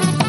you. 0.00 0.21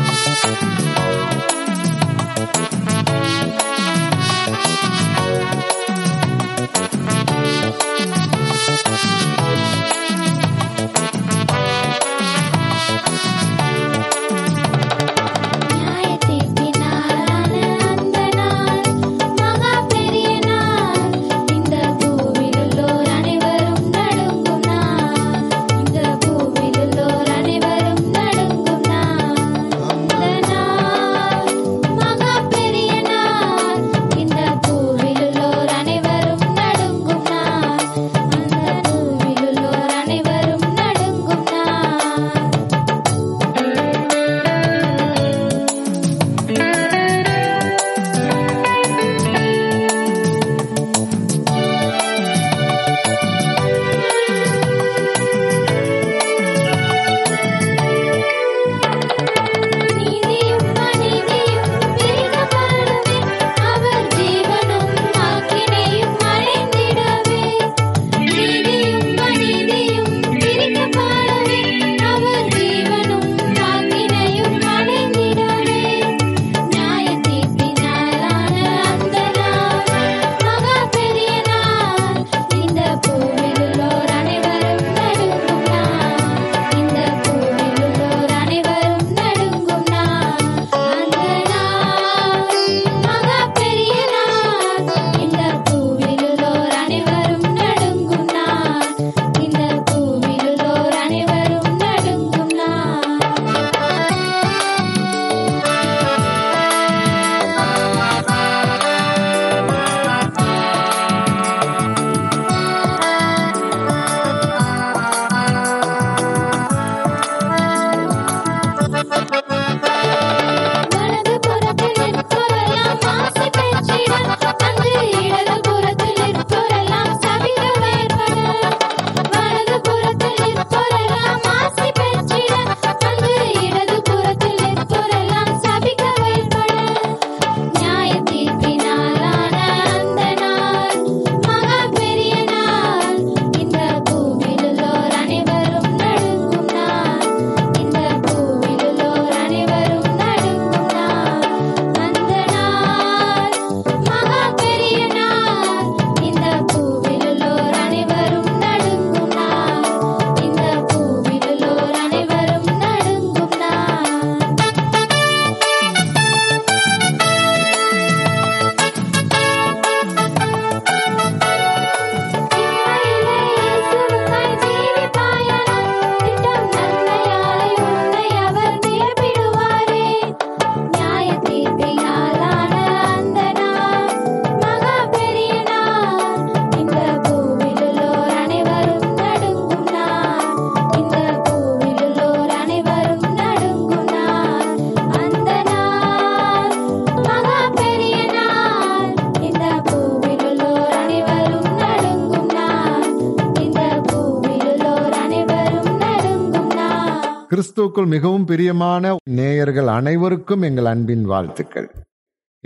இயேசுக்குள் 208.04 208.16
மிகவும் 208.16 208.46
பிரியமான 208.46 209.10
நேயர்கள் 209.34 209.90
அனைவருக்கும் 209.92 210.64
எங்கள் 210.68 210.88
அன்பின் 210.92 211.26
வாழ்த்துக்கள் 211.26 211.86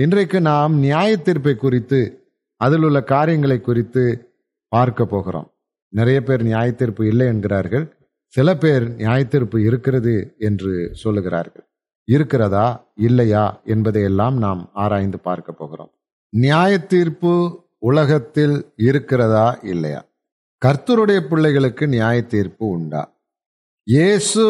இன்றைக்கு 0.00 0.40
நாம் 0.44 0.74
நியாய 0.80 1.10
தீர்ப்பை 1.18 1.54
குறித்து 1.56 2.00
அதில் 2.62 2.86
உள்ள 2.88 3.00
காரியங்களை 3.06 3.58
குறித்து 3.60 4.04
பார்க்க 4.72 5.06
போகிறோம் 5.06 5.48
நிறைய 5.94 6.20
பேர் 6.22 6.44
நியாய 6.44 6.70
தீர்ப்பு 6.74 7.04
இல்லை 7.08 7.26
என்கிறார்கள் 7.28 7.86
சில 8.34 8.56
பேர் 8.56 8.86
நியாய 8.96 9.20
தீர்ப்பு 9.26 9.60
இருக்கிறது 9.64 10.16
என்று 10.40 10.74
சொல்லுகிறார்கள் 11.02 11.66
இருக்கிறதா 12.08 12.66
இல்லையா 13.02 13.46
என்பதையெல்லாம் 13.66 14.38
நாம் 14.38 14.64
ஆராய்ந்து 14.78 15.22
பார்க்க 15.22 15.52
போகிறோம் 15.54 15.92
நியாய 16.34 16.80
தீர்ப்பு 16.88 17.34
உலகத்தில் 17.84 18.58
இருக்கிறதா 18.88 19.48
இல்லையா 19.74 20.02
கர்த்தருடைய 20.62 21.22
பிள்ளைகளுக்கு 21.28 21.88
நியாய 21.90 22.20
தீர்ப்பு 22.28 22.66
உண்டா 22.70 23.04
இயேசு 23.88 24.44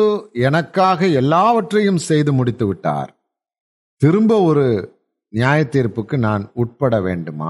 எனக்காக 0.42 1.08
எல்லாவற்றையும் 1.14 2.00
செய்து 2.06 2.32
முடித்து 2.34 2.66
விட்டார் 2.68 3.12
திரும்ப 4.02 4.34
ஒரு 4.42 4.64
நியாய 5.34 5.60
தீர்ப்புக்கு 5.66 6.16
நான் 6.20 6.44
உட்பட 6.54 6.96
வேண்டுமா 7.00 7.50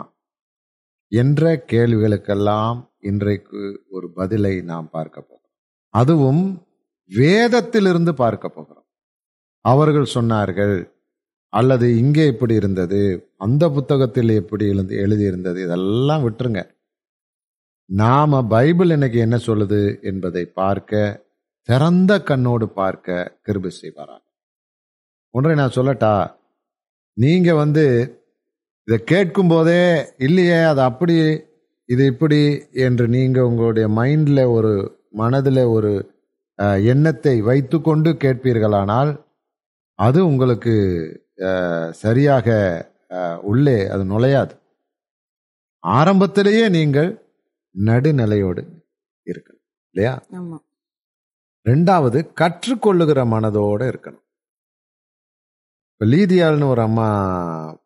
என்ற 1.12 1.54
கேள்விகளுக்கெல்லாம் 1.70 2.80
இன்றைக்கு 3.02 3.62
ஒரு 3.90 4.08
பதிலை 4.16 4.54
நாம் 4.64 4.88
பார்க்க 4.92 5.18
போகிறோம் 5.22 5.54
அதுவும் 5.94 6.44
வேதத்திலிருந்து 7.12 8.14
பார்க்க 8.16 8.50
போகிறோம் 8.50 8.88
அவர்கள் 9.66 10.14
சொன்னார்கள் 10.14 10.76
அல்லது 11.54 11.88
இங்கே 11.98 12.26
இப்படி 12.28 12.54
இருந்தது 12.54 13.02
அந்த 13.38 13.70
புத்தகத்தில் 13.70 14.34
எப்படி 14.34 14.66
எழுந்து 14.66 14.96
எழுதியிருந்தது 14.96 15.62
இதெல்லாம் 15.62 16.26
விட்டுருங்க 16.26 16.64
நாம் 17.90 18.38
பைபிள் 18.48 18.90
இன்னைக்கு 18.90 19.20
என்ன 19.20 19.40
சொல்லுது 19.46 19.82
என்பதை 20.02 20.44
பார்க்க 20.54 21.02
திறந்த 21.68 22.12
கண்ணோடு 22.22 22.66
பார்க்க 22.74 23.16
கிருபி 23.46 23.72
செய்வாராம் 23.74 24.24
ஒன்றை 25.34 25.56
நான் 25.56 25.76
சொல்லட்டா 25.76 26.14
நீங்க 27.18 27.50
வந்து 27.54 27.86
இதை 28.88 28.98
கேட்கும் 29.04 29.48
போதே 29.48 29.82
இல்லையே 30.20 30.60
அது 30.64 30.82
அப்படி 30.82 31.16
இது 31.90 32.04
இப்படி 32.06 32.40
என்று 32.80 33.06
நீங்க 33.08 33.40
உங்களுடைய 33.46 33.88
மைண்ட்ல 33.90 34.40
ஒரு 34.52 34.72
மனதில் 35.14 35.64
ஒரு 35.68 35.92
எண்ணத்தை 36.86 37.36
வைத்து 37.42 37.78
கொண்டு 37.82 38.10
கேட்பீர்களானால் 38.18 39.12
அது 40.00 40.20
உங்களுக்கு 40.28 40.76
சரியாக 41.96 42.48
உள்ளே 43.44 43.78
அது 43.88 44.04
நுழையாது 44.06 44.56
ஆரம்பத்திலேயே 45.84 46.66
நீங்கள் 46.70 47.12
நடுநிலையோடு 47.76 48.64
இருக்கணும் 49.28 49.64
இல்லையா 49.96 50.14
ரெண்டாவது 51.68 52.20
கற்றுக்கொள்ளுகிற 52.40 53.20
மனதோடு 53.26 53.86
இருக்கணும் 53.88 54.24
இப்போ 55.92 56.06
லீதியால்னு 56.06 56.66
ஒரு 56.68 56.82
அம்மா 56.82 57.08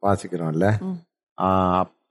வாசிக்கிறோம்ல 0.04 0.70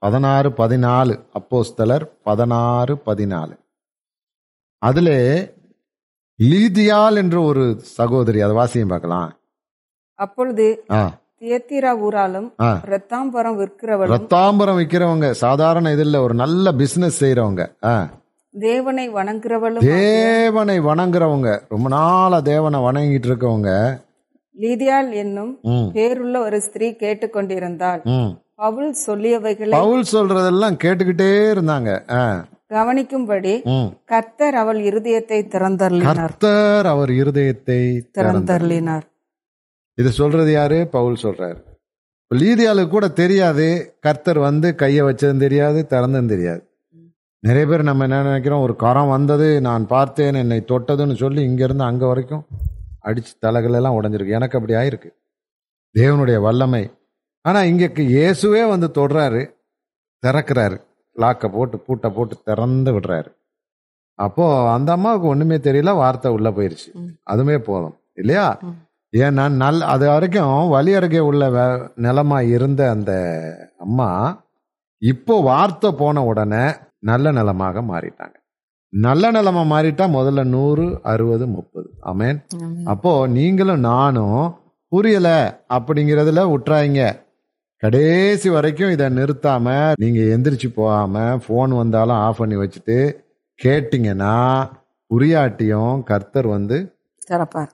பதினாறு 0.01 0.49
பதினாலு 0.59 1.15
அப்போஸ்தலர் 1.33 2.05
பதினாறு 2.23 2.93
பதினாலு 3.05 3.55
அதில் 4.81 5.15
லீதியால் 6.39 7.19
என்ற 7.21 7.37
ஒரு 7.41 7.63
சகோதரி 7.97 8.39
அதை 8.41 8.55
வாசியம் 8.55 8.93
பார்க்கலாம் 8.93 9.29
அப்பொழுது 10.19 10.65
தியத்திரா 11.39 11.91
ஊராலும் 11.99 12.47
ரத்தாம்பரம் 12.89 13.59
விற்கிறவங்க 13.59 14.11
ரத்தாம்பரம் 14.13 14.79
விற்கிறவங்க 14.79 15.29
சாதாரண 15.39 15.91
இதில் 15.91 16.23
ஒரு 16.23 16.35
நல்ல 16.35 16.73
பிசினஸ் 16.73 17.21
செய்யறவங்க 17.21 17.63
தேவனை 18.53 19.03
வணங்குறவளும் 19.09 19.85
தேவனை 19.89 20.77
வணங்குறவங்க 20.83 21.49
ரொம்ப 21.67 21.89
நாளா 21.89 22.37
தேவனை 22.47 22.79
வணங்கிட்டு 22.81 23.27
இருக்கவங்க 23.29 23.71
லீதியால் 24.55 25.11
என்னும் 25.15 25.51
பேருள்ள 25.93 26.37
ஒரு 26.39 26.57
ஸ்திரீ 26.61 26.87
கேட்டுக்கொண்டிருந்தாள் 26.95 28.01
பவுல் 28.55 28.89
சொல்லியவைகளை 29.05 29.75
பவுல் 29.77 30.03
சொல்றதெல்லாம் 30.11 30.75
கேட்டுக்கிட்டே 30.77 31.29
இருந்தாங்க 31.53 31.91
கவனிக்கும்படி 32.71 33.53
கர்த்தர் 34.09 34.55
அவள் 34.55 34.79
இருதயத்தை 34.89 35.39
திறந்தர்லினார் 35.47 36.19
கர்த்தர் 36.19 36.87
அவர் 36.87 37.11
இருதயத்தை 37.13 37.79
திறந்தர்லினார் 38.17 39.05
இது 39.97 40.11
சொல்றது 40.13 40.51
யாரு 40.51 40.79
பவுல் 40.93 41.17
சொல்றாரு 41.23 41.59
லீதியாலுக்கு 42.31 42.91
கூட 42.91 43.07
தெரியாது 43.13 43.65
கர்த்தர் 43.99 44.39
வந்து 44.39 44.67
கையை 44.75 45.05
வச்சதும் 45.05 45.41
தெரியாது 45.41 45.79
திறந்தும் 45.87 46.29
தெரியாது 46.29 46.61
நிறைய 47.43 47.65
பேர் 47.67 47.81
நம்ம 47.81 48.03
என்ன 48.03 48.17
நினைக்கிறோம் 48.21 48.63
ஒரு 48.63 48.73
கரம் 48.75 49.11
வந்தது 49.11 49.45
நான் 49.61 49.83
பார்த்தேன் 49.87 50.37
என்னை 50.41 50.57
தொட்டதுன்னு 50.65 51.15
சொல்லி 51.15 51.41
இங்கேருந்து 51.43 51.85
அங்கே 51.85 52.05
வரைக்கும் 52.05 52.43
அடித்து 52.99 53.31
தலைகளெல்லாம் 53.45 53.95
உடஞ்சிருக்கு 53.97 54.35
எனக்கு 54.35 54.57
அப்படி 54.57 54.73
ஆயிருக்கு 54.75 55.09
தேவனுடைய 55.95 56.39
வல்லமை 56.39 56.83
ஆனால் 57.45 57.67
இங்கே 57.67 57.87
இயேசுவே 58.07 58.61
வந்து 58.69 58.87
தொடுறாரு 58.97 59.41
திறக்கிறாரு 60.23 60.77
லாக்கை 61.15 61.47
போட்டு 61.49 61.77
பூட்டை 61.79 62.09
போட்டு 62.09 62.35
திறந்து 62.43 62.91
விடுறாரு 62.91 63.31
அப்போது 64.19 64.69
அந்த 64.71 64.89
அம்மாவுக்கு 64.91 65.27
ஒன்றுமே 65.27 65.57
தெரியல 65.59 65.91
வார்த்தை 65.95 66.31
உள்ளே 66.31 66.51
போயிடுச்சு 66.51 66.89
அதுவுமே 67.29 67.57
போதும் 67.61 67.97
இல்லையா 68.17 68.45
ஏன்னா 69.13 69.45
நல் 69.55 69.81
அது 69.87 70.05
வரைக்கும் 70.07 70.69
வழி 70.69 70.91
அருகே 70.95 71.21
உள்ள 71.21 71.43
நிலமாக 71.97 72.51
இருந்த 72.51 72.81
அந்த 72.91 73.11
அம்மா 73.79 74.09
இப்போ 75.01 75.35
வார்த்தை 75.41 75.89
போன 75.93 76.23
உடனே 76.23 76.63
நல்ல 77.03 77.31
நலமாக 77.31 77.81
மாறிட்டாங்க 77.87 78.35
நல்ல 78.93 79.25
நலமா 79.31 79.61
மாறிட்டா 79.65 80.05
முதல்ல 80.09 80.41
நூறு 80.47 80.85
அறுபது 81.03 81.45
முப்பது 81.47 81.89
ஆமேன் 82.03 82.39
அப்போ 82.85 83.11
நீங்களும் 83.27 83.85
நானும் 83.85 84.41
புரியல 84.91 85.29
அப்படிங்கிறதுல 85.69 86.41
விட்டுறாங்க 86.49 87.01
கடைசி 87.83 88.47
வரைக்கும் 88.49 88.91
இதை 88.91 89.05
நிறுத்தாம 89.11 89.75
நீங்க 89.95 90.21
எந்திரிச்சு 90.33 90.69
போகாம 90.71 91.23
போன் 91.47 91.73
வந்தாலும் 91.73 92.19
ஆஃப் 92.19 92.41
பண்ணி 92.41 92.57
வச்சுட்டு 92.59 92.97
கேட்டீங்கன்னா 93.59 94.35
புரியாட்டியும் 95.11 95.95
கர்த்தர் 96.03 96.47
வந்து 96.47 96.77
திறப்பார் 97.27 97.71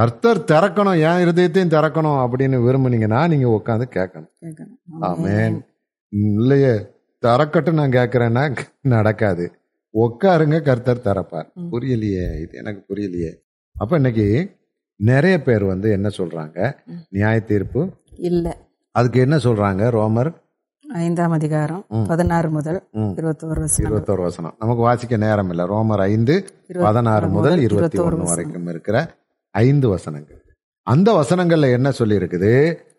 கர்த்தர் 0.00 0.40
திறக்கணும் 0.44 1.00
என் 1.00 1.22
இருதயத்தையும் 1.24 1.74
திறக்கணும் 1.74 2.20
அப்படின்னு 2.22 2.58
விரும்புனீங்கன்னா 2.62 3.20
நீங்க 3.28 3.48
உட்காந்து 3.50 3.86
கேட்கணும் 3.96 4.32
ஆமேன் 5.02 5.56
இல்லையே 6.12 6.74
தரக்கட்டும் 7.22 7.80
நான் 7.80 7.96
கேட்குறேன்னா 7.96 8.44
நடக்காது 8.92 9.44
உட்காருங்க 9.94 10.58
கர்த்தர் 10.62 11.06
தரப்பார் 11.06 11.48
புரியலையே 11.72 12.26
இது 12.40 12.54
எனக்கு 12.58 12.82
புரியலையே 12.90 13.32
அப்போ 13.76 13.94
இன்னைக்கு 13.96 14.26
நிறைய 15.00 15.36
பேர் 15.40 15.64
வந்து 15.64 15.88
என்ன 15.90 16.08
சொல்றாங்க 16.18 16.58
நியாய 17.10 17.38
தீர்ப்பு 17.44 17.82
இல்லை 18.20 18.52
அதுக்கு 18.94 19.18
என்ன 19.20 19.36
சொல்றாங்க 19.38 19.82
ரோமர் 19.90 20.30
ஐந்தாம் 20.84 21.34
அதிகாரம் 21.36 21.82
பதினாறு 22.06 22.48
முதல் 22.50 22.78
இருபத்தோரு 23.12 23.62
இருபத்தோரு 23.82 24.22
வசனம் 24.22 24.56
நமக்கு 24.58 24.82
வாசிக்க 24.82 25.16
நேரம் 25.16 25.50
இல்லை 25.50 25.64
ரோமர் 25.66 26.02
ஐந்து 26.06 26.34
பதினாறு 26.80 27.28
முதல் 27.28 27.60
இருபத்தி 27.60 28.00
ஒன்று 28.00 28.30
வரைக்கும் 28.30 28.68
இருக்கிற 28.68 28.98
ஐந்து 29.54 29.86
வசனங்கள் 29.88 30.41
அந்த 30.86 31.08
வசனங்கள்ல 31.14 31.66
என்ன 31.70 31.88
சொல்லி 31.92 32.14
இருக்குது 32.20 32.52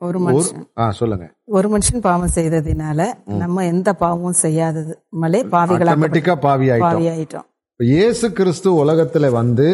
ஒரு 0.02 0.20
மனுஷன் 0.26 1.00
சொல்லுங்க 1.00 1.26
ஒரு 1.52 1.68
மனுஷன் 1.70 2.06
பாவம் 2.06 2.36
செய்ததினால 2.36 3.08
நம்ம 3.40 3.66
எந்த 3.66 3.90
பாவமும் 4.02 4.38
செய்யாதது 4.42 4.94
மலே 5.22 5.42
பாவிகளா 5.52 6.36
பாவி 6.44 6.68
ஆயிட்டோம் 6.76 7.48
இயேசு 7.80 8.26
கிறிஸ்து 8.32 8.70
உலகத்துல 8.76 9.30
வந்து 9.32 9.68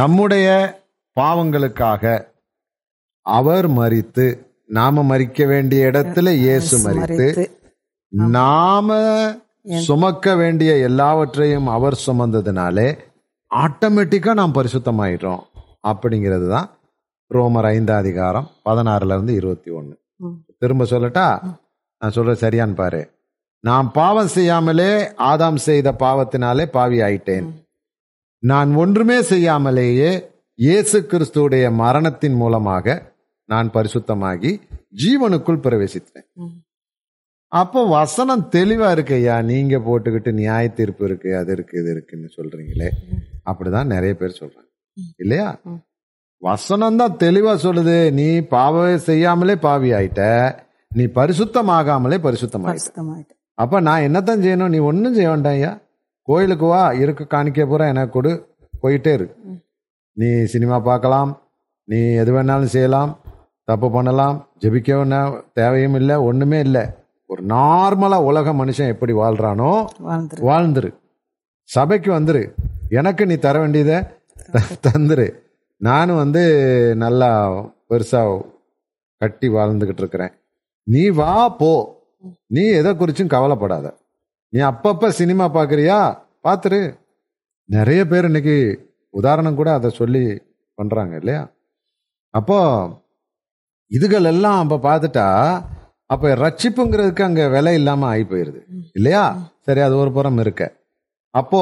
நம்முடைய 0.00 0.48
பாவங்களுக்காக 1.16 2.04
அவர் 3.26 3.68
மறித்து 3.72 4.26
நாம 4.70 5.02
மறிக்க 5.02 5.46
வேண்டிய 5.46 5.82
இடத்துல 5.90 6.32
இயேசு 6.38 6.76
மறித்து 6.86 7.44
நாம 8.34 8.96
சுமக்க 9.84 10.34
வேண்டிய 10.34 10.72
எல்லாவற்றையும் 10.80 11.68
அவர் 11.68 11.96
சுமந்ததுனாலே 12.04 12.88
ஆட்டோமேட்டிக்கா 13.50 14.32
நாம் 14.34 14.56
பரிசுத்தமாயிட்டோம் 14.56 15.42
அப்படிங்கிறது 15.84 16.46
தான் 16.48 16.68
ரோமர் 17.30 17.66
ஐந்தாம் 17.68 17.98
அதிகாரம் 17.98 18.46
பதினாறுலேருந்து 18.64 19.32
இருபத்தி 19.32 19.70
ஒன்று 19.70 19.94
திரும்ப 20.58 20.84
சொல்லட்டா 20.84 21.26
நான் 22.02 22.14
சொல்ற 22.14 22.32
சரியான் 22.34 22.74
பாரு 22.74 23.00
நான் 23.64 23.86
பாவம் 23.90 24.30
செய்யாமலே 24.34 24.92
ஆதாம் 25.26 25.58
செய்த 25.64 25.88
பாவத்தினாலே 26.00 26.64
பாவி 26.70 26.98
ஆயிட்டேன் 27.00 27.48
நான் 28.42 28.70
ஒன்றுமே 28.74 29.18
செய்யாமலேயே 29.24 30.10
இயேசு 30.58 30.98
கிறிஸ்துடைய 31.06 31.64
மரணத்தின் 31.74 32.36
மூலமாக 32.36 32.96
நான் 33.48 33.68
பரிசுத்தமாகி 33.74 34.52
ஜீவனுக்குள் 35.02 35.62
பிரவேசித்தேன் 35.62 36.28
அப்போ 37.52 37.80
வசனம் 37.90 38.46
தெளிவா 38.52 38.88
இருக்கையா 38.90 39.34
நீங்க 39.42 39.76
போட்டுக்கிட்டு 39.80 40.32
நியாய 40.32 40.64
தீர்ப்பு 40.70 41.04
இருக்கு 41.04 41.30
அது 41.36 41.52
இருக்கு 41.52 41.76
இது 41.80 41.90
இருக்குன்னு 41.90 42.30
சொல்றீங்களே 42.36 42.88
அப்படிதான் 43.46 43.92
நிறைய 43.94 44.14
பேர் 44.14 44.40
சொல்றாங்க 44.40 44.66
இல்லையா 45.18 45.48
வசனம் 46.42 46.96
தான் 46.96 47.18
தெளிவா 47.20 47.52
சொல்லுது 47.62 47.96
நீ 48.12 48.26
பாவம் 48.46 49.04
செய்யாமலே 49.06 49.54
பாவி 49.58 49.88
ஆயிட்ட 49.92 50.22
நீ 50.92 51.04
பரிசுத்தமாகாமலே 51.14 52.18
பரிசுத்தம் 52.18 52.68
அப்ப 53.58 53.80
நான் 53.80 54.04
என்னத்தான் 54.06 54.42
செய்யணும் 54.42 54.68
நீ 54.68 54.80
ஒன்றும் 54.80 55.14
செய்ய 55.14 55.30
வேண்டாம் 55.30 55.52
ஐயா 55.52 55.72
கோயிலுக்கு 56.28 56.66
வா 56.66 56.82
இருக்க 56.94 57.22
காணிக்க 57.24 57.66
பூரா 57.66 57.86
எனக்கு 57.86 58.14
கொடு 58.14 58.32
போயிட்டே 58.82 59.12
இருக்கு 59.12 59.36
நீ 60.16 60.28
சினிமா 60.44 60.76
பார்க்கலாம் 60.80 61.30
நீ 61.88 62.00
எது 62.14 62.32
வேணாலும் 62.32 62.72
செய்யலாம் 62.72 63.12
தப்பு 63.68 63.88
பண்ணலாம் 63.90 64.36
ஜபிக்க 64.60 65.20
தேவையும் 65.52 65.94
இல்லை 65.94 66.16
ஒன்றுமே 66.20 66.60
இல்லை 66.60 66.84
ஒரு 67.30 67.42
நார்மலாக 67.46 68.24
உலக 68.24 68.52
மனுஷன் 68.52 68.92
எப்படி 68.92 69.12
வாழ்கிறானோ 69.12 69.72
வாழ்ந்துரு 70.40 70.90
சபைக்கு 71.68 72.10
வந்துரு 72.12 72.42
எனக்கு 72.90 73.22
நீ 73.26 73.36
தர 73.38 73.56
வேண்டியதை 73.58 73.98
தந்துரு 74.80 75.26
நானும் 75.80 76.16
வந்து 76.16 76.42
நல்லா 76.96 77.30
பெருசாக 77.90 78.38
கட்டி 79.20 79.46
வாழ்ந்துக்கிட்டு 79.48 80.02
இருக்கிறேன் 80.02 80.32
நீ 80.86 81.02
வா 81.10 81.32
போ 81.60 81.72
நீ 82.48 82.62
எதை 82.72 82.90
குறிச்சும் 82.92 83.34
கவலைப்படாத 83.34 83.88
நீ 84.52 84.60
அப்பப்போ 84.62 85.08
சினிமா 85.12 85.46
பார்க்குறியா 85.48 85.98
பார்த்துரு 86.42 86.80
நிறைய 87.68 88.00
பேர் 88.06 88.24
இன்னைக்கு 88.24 88.56
உதாரணம் 89.14 89.54
கூட 89.54 89.68
அதை 89.72 89.88
சொல்லி 89.90 90.22
பண்ணுறாங்க 90.78 91.14
இல்லையா 91.16 91.42
அப்போ 92.34 92.58
இதுகள் 93.90 94.24
எல்லாம் 94.24 94.58
அப்போ 94.62 94.76
பார்த்துட்டா 94.88 95.26
அப்போ 96.10 96.28
ரட்சிப்புங்கிறதுக்கு 96.34 97.22
அங்கே 97.22 97.44
விலை 97.48 97.74
இல்லாமல் 97.74 98.08
ஆகி 98.08 98.24
போயிடுது 98.24 98.60
இல்லையா 98.92 99.22
சரி 99.66 99.80
அது 99.80 99.94
ஒரு 99.96 100.10
புறம் 100.12 100.38
இருக்க 100.38 100.64
அப்போ 101.34 101.60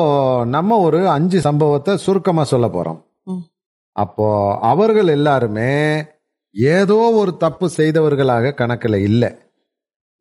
நம்ம 0.46 0.78
ஒரு 0.78 1.00
அஞ்சு 1.08 1.38
சம்பவத்தை 1.40 1.92
சுருக்கமாக 1.96 2.46
சொல்ல 2.46 2.66
போகிறோம் 2.68 3.00
அப்போ 3.96 4.28
அவர்கள் 4.62 5.08
எல்லாருமே 5.08 5.72
ஏதோ 6.54 6.98
ஒரு 7.12 7.32
தப்பு 7.36 7.66
செய்தவர்களாக 7.76 8.54
கணக்கில் 8.54 8.98
இல்லை 9.00 9.30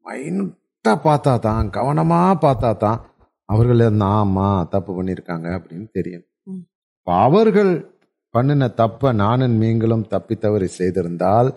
மைனூட்டாக 0.06 0.98
பார்த்தா 1.06 1.34
தான் 1.40 1.68
கவனமாக 1.70 2.32
பார்த்தா 2.44 2.72
தான் 2.76 3.00
அவர்கள் 3.50 3.84
ஆமாம் 4.10 4.68
தப்பு 4.70 4.92
பண்ணியிருக்காங்க 4.94 5.48
அப்படின்னு 5.58 5.88
தெரியும் 5.92 6.26
அவர்கள் 7.26 7.74
பண்ணின 8.34 8.68
தப்பை 8.78 9.10
நானும் 9.16 9.58
நீங்களும் 9.58 10.08
தப்பி 10.08 10.36
தவறி 10.36 10.68
செய்திருந்தால் 10.72 11.50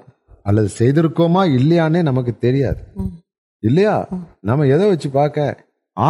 அல்லது 0.42 0.68
செய்திருக்கோமா 0.78 1.42
இல்லையானே 1.58 2.02
நமக்கு 2.02 2.32
தெரியாது 2.38 2.82
இல்லையா 3.62 3.94
நம்ம 4.40 4.66
எதை 4.66 4.85
வச்சு 4.88 5.08
பார்க்க 5.11 5.47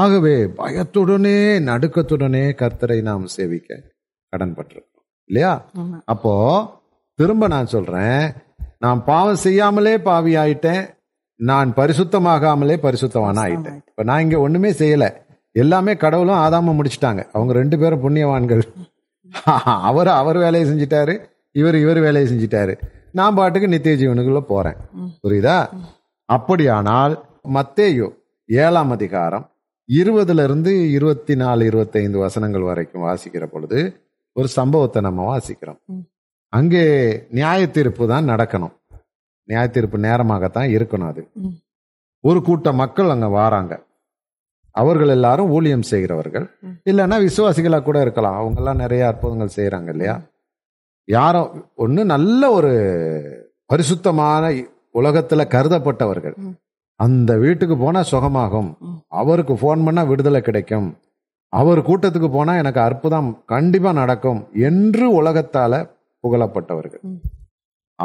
ஆகவே 0.00 0.36
பயத்துடனே 0.58 1.38
நடுக்கத்துடனே 1.68 2.44
கர்த்தரை 2.54 2.98
நாம் 3.02 3.26
சேவிக்க 3.28 3.80
கடன் 4.32 4.56
இல்லையா 5.30 5.52
அப்போ 6.04 6.32
திரும்ப 7.18 7.48
நான் 7.48 7.72
சொல்றேன் 7.72 8.22
நான் 8.78 9.00
பாவம் 9.04 9.42
செய்யாமலே 9.42 9.94
பாவி 10.02 10.32
ஆயிட்டேன் 10.36 10.84
நான் 11.40 11.70
பரிசுத்தமாகாமலே 11.76 12.76
பரிசுத்தமான 12.78 13.40
ஆயிட்டேன் 13.40 13.80
இப்போ 13.88 14.02
நான் 14.02 14.22
இங்கே 14.22 14.38
ஒன்றுமே 14.38 14.70
செய்யலை 14.72 15.08
எல்லாமே 15.54 15.92
கடவுளும் 15.96 16.40
ஆதாம 16.40 16.74
முடிச்சிட்டாங்க 16.74 17.22
அவங்க 17.32 17.52
ரெண்டு 17.52 17.76
பேரும் 17.78 18.02
புண்ணியவான்கள் 18.02 18.62
அவர் 19.82 20.10
அவர் 20.12 20.38
வேலையை 20.38 20.66
செஞ்சிட்டாரு 20.68 21.14
இவர் 21.54 21.76
இவர் 21.76 22.00
வேலையை 22.00 22.26
செஞ்சிட்டாரு 22.28 22.74
நான் 23.10 23.36
பாட்டுக்கு 23.36 23.68
நித்திய 23.68 23.94
ஜீவனுக்குள்ள 23.96 24.42
போறேன் 24.48 24.78
புரியுதா 25.24 25.58
அப்படியானால் 26.28 27.14
மத்தேயோ 27.48 28.08
ஏழாம் 28.48 28.90
அதிகாரம் 28.90 29.46
இருபதுல 29.88 30.44
இருந்து 30.44 30.72
இருபத்தி 30.90 31.34
நாலு 31.34 31.62
இருபத்தைந்து 31.64 32.18
வசனங்கள் 32.18 32.62
வரைக்கும் 32.62 33.04
வாசிக்கிற 33.04 33.44
பொழுது 33.44 33.80
ஒரு 34.36 34.48
சம்பவத்தை 34.58 35.00
நம்ம 35.02 35.24
வாசிக்கிறோம் 35.28 35.80
அங்கே 36.52 36.82
நியாய 37.30 37.62
தீர்ப்பு 37.68 38.04
தான் 38.06 38.30
நடக்கணும் 38.30 38.74
நியாய 39.48 39.66
தீர்ப்பு 39.68 39.98
நேரமாகத்தான் 39.98 40.70
இருக்கணும் 40.70 41.10
அது 41.10 41.22
ஒரு 42.24 42.38
கூட்ட 42.42 42.68
மக்கள் 42.72 43.10
அங்கே 43.10 43.28
வாராங்க 43.34 43.74
அவர்கள் 44.74 45.08
எல்லாரும் 45.08 45.52
ஊழியம் 45.52 45.88
செய்கிறவர்கள் 45.90 46.46
இல்லைன்னா 46.90 47.16
விசுவாசிகளாக 47.22 47.84
கூட 47.84 47.98
இருக்கலாம் 48.00 48.38
அவங்கெல்லாம் 48.40 48.82
நிறைய 48.82 49.02
அற்புதங்கள் 49.08 49.56
செய்கிறாங்க 49.56 49.90
இல்லையா 49.90 50.14
யாரும் 51.08 51.50
ஒன்று 51.74 52.02
நல்ல 52.06 52.42
ஒரு 52.50 52.72
பரிசுத்தமான 53.70 54.44
உலகத்தில் 54.94 55.50
கருதப்பட்டவர்கள் 55.52 56.36
அந்த 57.00 57.30
வீட்டுக்கு 57.36 57.76
போனால் 57.76 58.10
சுகமாகும் 58.10 58.70
அவருக்கு 59.14 59.54
ஃபோன் 59.54 59.84
பண்ணால் 59.86 60.10
விடுதலை 60.10 60.40
கிடைக்கும் 60.40 60.88
அவர் 61.52 61.80
கூட்டத்துக்கு 61.82 62.28
போனால் 62.28 62.58
எனக்கு 62.58 62.80
அற்புதம் 62.80 63.28
கண்டிப்பாக 63.46 63.98
நடக்கும் 63.98 64.40
என்று 64.62 65.04
உலகத்தால் 65.12 65.78
புகழப்பட்டவர்கள் 66.24 67.04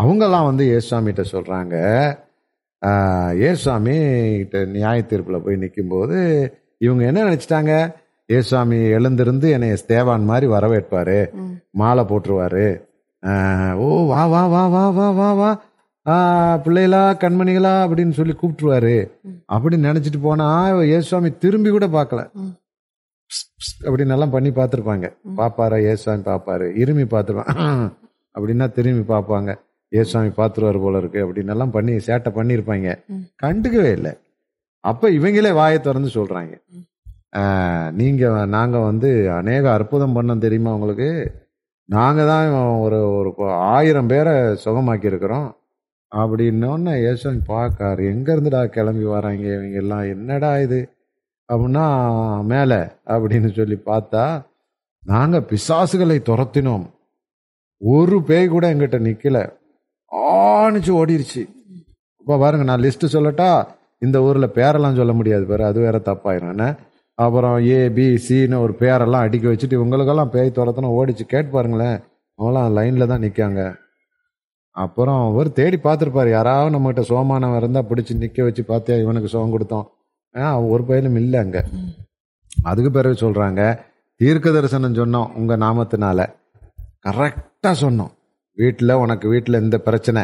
அவங்கெல்லாம் 0.00 0.46
வந்து 0.46 0.64
ஏசுவாமிகிட்ட 0.76 1.24
சொல்கிறாங்க 1.32 1.76
ஏசாமி 3.44 3.98
கிட்ட 4.38 4.64
நியாய 4.72 5.02
தீர்ப்பில் 5.02 5.44
போய் 5.44 5.56
நிற்கும்போது 5.56 6.18
இவங்க 6.78 7.04
என்ன 7.06 7.20
நினச்சிட்டாங்க 7.24 7.74
ஏசுவாமி 8.30 8.80
எழுந்திருந்து 8.90 9.48
என்னை 9.50 9.70
தேவான் 9.88 10.26
மாதிரி 10.26 10.48
வரவேற்பார் 10.48 11.18
மாலை 11.72 12.04
போட்டுருவார் 12.04 12.66
ஓ 13.80 13.88
வா 14.08 14.24
வா 14.26 14.42
வா 14.48 14.64
வா 14.68 14.84
வா 14.90 15.08
வா 15.12 15.30
வா 15.36 15.52
பிள்ளைகளா 16.66 17.04
கண்மணிகளா 17.20 17.74
அப்படின்னு 17.84 18.14
சொல்லி 18.14 18.34
கூப்பிட்டுருவாரு 18.34 18.98
அப்படின்னு 19.48 19.88
நினச்சிட்டு 19.90 20.20
போனால் 20.22 20.82
ஏசுவாமி 20.90 21.30
திரும்பி 21.38 21.70
கூட 21.70 21.88
பார்க்கல 21.88 22.24
அப்படின்னு 23.84 24.16
எல்லாம் 24.16 24.34
பண்ணி 24.36 24.50
பார்த்துருப்பாங்க 24.52 25.08
பாப்பாரா 25.38 25.78
ஏசுவாமி 25.84 26.24
பார்ப்பாரு 26.24 26.68
இருமி 26.76 27.06
பார்த்துருவான் 27.08 27.54
அப்படின்னா 28.36 28.68
திரும்பி 28.72 29.04
பார்ப்பாங்க 29.14 29.52
ஏசுவாமி 29.92 30.32
பார்த்துருவார் 30.38 30.80
போல 30.80 30.98
இருக்கு 30.98 31.20
அப்படின்னு 31.26 31.54
எல்லாம் 31.54 31.74
பண்ணி 31.74 31.94
சேட்டை 32.00 32.32
பண்ணியிருப்பாங்க 32.36 32.96
கண்டுக்கவே 33.44 33.92
இல்லை 33.92 34.14
அப்போ 34.84 35.08
இவங்களே 35.10 35.52
வாயை 35.52 35.78
திறந்து 35.80 36.10
சொல்கிறாங்க 36.14 36.54
நீங்கள் 37.92 38.50
நாங்கள் 38.50 38.82
வந்து 38.82 39.10
அநேக 39.34 39.66
அற்புதம் 39.72 40.16
பண்ணோம் 40.18 40.40
தெரியுமா 40.40 40.74
உங்களுக்கு 40.74 41.10
நாங்கள் 41.90 42.28
தான் 42.28 42.48
ஒரு 42.80 43.00
ஒரு 43.18 43.32
ஆயிரம் 43.70 44.08
பேரை 44.08 44.34
இருக்கிறோம் 45.04 45.48
அப்படின்னோன்னு 46.12 46.92
ஏசுவாமி 47.04 47.42
பார்க்காரு 47.48 48.02
எங்கேருந்துடா 48.14 48.62
கிளம்பி 48.66 49.06
வராங்க 49.06 49.46
இவங்க 49.56 49.78
எல்லாம் 49.78 50.06
என்னடா 50.06 50.52
இது 50.58 50.80
அப்படின்னா 51.50 51.86
மேலே 52.46 52.80
அப்படின்னு 53.08 53.50
சொல்லி 53.52 53.78
பார்த்தா 53.86 54.24
நாங்கள் 55.04 55.48
பிசாசுகளை 55.50 56.18
துரத்தினோம் 56.22 56.86
ஒரு 57.82 58.18
பேய் 58.22 58.48
கூட 58.48 58.66
எங்கிட்ட 58.70 58.98
நிற்கல 59.02 59.38
ஆணிச்சு 60.58 60.92
ஓடிருச்சு 60.94 61.42
இப்போ 62.22 62.36
பாருங்க 62.38 62.66
நான் 62.66 62.84
லிஸ்ட்டு 62.84 63.14
சொல்லட்டா 63.14 63.50
இந்த 64.02 64.18
ஊரில் 64.22 64.56
பேரெல்லாம் 64.56 64.98
சொல்ல 64.98 65.14
முடியாது 65.14 65.46
பாரு 65.46 65.64
அது 65.64 65.80
வேற 65.80 65.98
தப்பாயிரும் 66.06 66.54
என்ன 66.54 66.66
அப்புறம் 67.18 67.58
ஏபிசின்னு 67.74 68.62
ஒரு 68.62 68.74
பேரெல்லாம் 68.80 69.26
அடிக்க 69.26 69.46
வச்சுட்டு 69.48 69.78
இவங்களுக்கெல்லாம் 69.78 70.34
பேய் 70.34 70.58
துரத்தினோம் 70.58 70.96
ஓடிச்சு 70.96 71.26
கேட்டு 71.26 71.52
பாருங்களேன் 71.52 71.98
அவங்களாம் 72.40 72.76
லைனில் 72.78 73.12
தான் 73.12 73.24
நிற்காங்க 73.24 73.64
அப்புறம் 74.76 75.20
அவர் 75.26 75.50
தேடி 75.52 75.78
பார்த்துருப்பாரு 75.80 76.30
யாராவது 76.30 76.74
நம்மகிட்ட 76.76 77.02
சோமானம் 77.10 77.58
இருந்தால் 77.58 77.90
பிடிச்சி 77.90 78.14
நிற்க 78.16 78.40
வச்சு 78.44 78.64
பார்த்தியா 78.64 78.96
இவனுக்கு 78.98 79.30
சோகம் 79.30 79.54
கொடுத்தோம் 79.54 79.86
ஆனால் 80.36 80.68
ஒரு 80.70 80.84
பயிலும் 80.84 81.16
இல்லை 81.16 81.40
அங்கே 81.40 81.62
அதுக்கு 82.66 82.92
பிறகு 82.92 83.16
சொல்கிறாங்க 83.24 83.62
தீர்க்க 84.22 84.50
தரிசனம் 84.50 85.00
சொன்னோம் 85.00 85.32
உங்கள் 85.36 85.62
நாமத்தினால 85.62 86.20
கரெக்டாக 87.08 87.76
சொன்னோம் 87.76 88.12
வீட்டில் 88.58 88.94
உனக்கு 88.96 89.28
வீட்டில் 89.28 89.62
இந்த 89.62 89.78
பிரச்சனை 89.80 90.22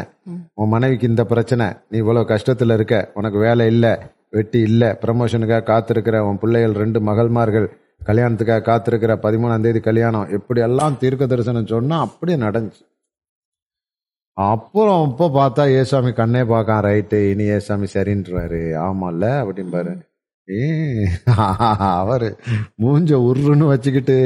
உன் 0.54 0.68
மனைவிக்கு 0.68 1.06
இந்த 1.08 1.22
பிரச்சனை 1.24 1.66
நீ 1.90 1.96
இவ்வளோ 1.98 2.22
கஷ்டத்தில் 2.24 2.74
இருக்க 2.74 2.96
உனக்கு 3.14 3.38
வேலை 3.38 3.64
இல்லை 3.66 3.92
வெட்டி 4.30 4.58
இல்லை 4.60 4.88
ப்ரமோஷனுக்காக 5.02 5.64
காத்திருக்கிற 5.64 6.18
உன் 6.26 6.38
பிள்ளைகள் 6.38 6.74
ரெண்டு 6.74 6.98
மகள்மார்கள் 7.00 7.66
கல்யாணத்துக்காக 8.06 8.64
காத்திருக்கிற 8.66 9.14
பதிமூணாம் 9.24 9.64
தேதி 9.64 9.80
கல்யாணம் 9.80 10.30
எப்படி 10.30 10.60
எல்லாம் 10.60 10.98
தீர்க்க 10.98 11.26
தரிசனம் 11.26 11.66
சொன்னால் 11.66 12.04
அப்படியே 12.06 12.38
நடந்துச்சு 12.44 12.82
அப்புறம் 14.40 15.00
அப்போ 15.04 15.26
பார்த்தா 15.30 15.62
ஏசாமி 15.72 16.10
கண்ணே 16.12 16.42
பார்க்கான் 16.42 16.84
ரைட்டு 16.84 17.18
இனி 17.30 17.44
ஏசாமி 17.50 17.86
சரின்றாரு 17.94 18.62
ஆமால்ல 18.80 19.26
அப்படிம்பாரு 19.42 19.92
ஏ 20.48 20.62
அவரு 21.98 22.28
மூஞ்ச 22.82 23.18
உருன்னு 23.28 23.66
வச்சுக்கிட்டு 23.66 24.18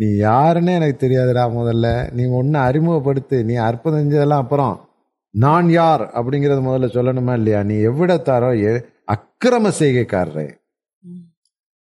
நீ 0.00 0.06
யாருன்னு 0.18 0.72
எனக்கு 0.72 0.96
தெரியாதுடா 1.06 1.44
முதல்ல 1.52 1.86
நீ 2.12 2.24
ஒன்னு 2.30 2.58
அறிமுகப்படுத்து 2.58 3.38
நீ 3.44 3.54
அற்புதம் 3.60 4.00
செஞ்சதெல்லாம் 4.00 4.44
அப்புறம் 4.44 4.74
நான் 5.34 5.68
யார் 5.70 6.04
அப்படிங்கறது 6.14 6.60
முதல்ல 6.60 6.88
சொல்லணுமா 6.94 7.32
இல்லையா 7.32 7.62
நீ 7.62 7.74
எவ்விட 7.82 8.14
தாரோ 8.22 8.50
அக்கிரம 9.08 9.70
செய்கைக்காரரே 9.78 10.48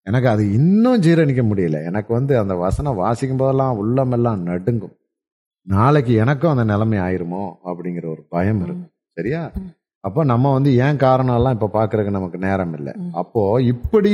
எனக்கு 0.07 0.27
அது 0.29 0.43
இன்னும் 0.53 1.01
ஜீரணிக்க 1.01 1.41
முடியல 1.43 1.77
எனக்கு 1.83 2.13
வந்து 2.13 2.33
அந்த 2.39 2.53
வசனம் 2.55 2.95
வாசிக்கும் 2.95 3.37
போதெல்லாம் 3.37 3.79
உள்ளமெல்லாம் 3.79 4.43
நடுங்கும் 4.43 4.96
நாளைக்கு 5.67 6.13
எனக்கும் 6.15 6.51
அந்த 6.51 6.63
நிலைமை 6.63 6.97
ஆயிருமோ 6.99 7.43
அப்படிங்கிற 7.63 8.05
ஒரு 8.05 8.21
பயம் 8.29 8.61
இருக்கு 8.61 8.85
சரியா 9.17 9.41
அப்போ 10.03 10.21
நம்ம 10.23 10.51
வந்து 10.53 10.71
ஏன் 10.77 10.99
காரணம்லாம் 11.01 11.55
இப்போ 11.57 11.69
பார்க்கறதுக்கு 11.73 12.17
நமக்கு 12.17 12.39
நேரம் 12.39 12.73
இல்லை 12.73 12.93
அப்போ 13.13 13.43
இப்படி 13.63 14.11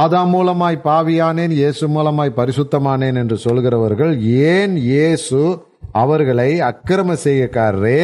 ஆதா 0.00 0.20
மூலமாய் 0.26 0.76
பாவியானேன் 0.84 1.54
இயேசு 1.56 1.84
மூலமாய் 1.88 2.38
பரிசுத்தமானேன் 2.38 3.16
என்று 3.16 3.36
சொல்கிறவர்கள் 3.38 4.12
ஏன் 4.50 4.76
இயேசு 4.84 5.40
அவர்களை 5.92 6.50
அக்கிரம 6.62 7.16
செய்யக்காரரே 7.24 8.00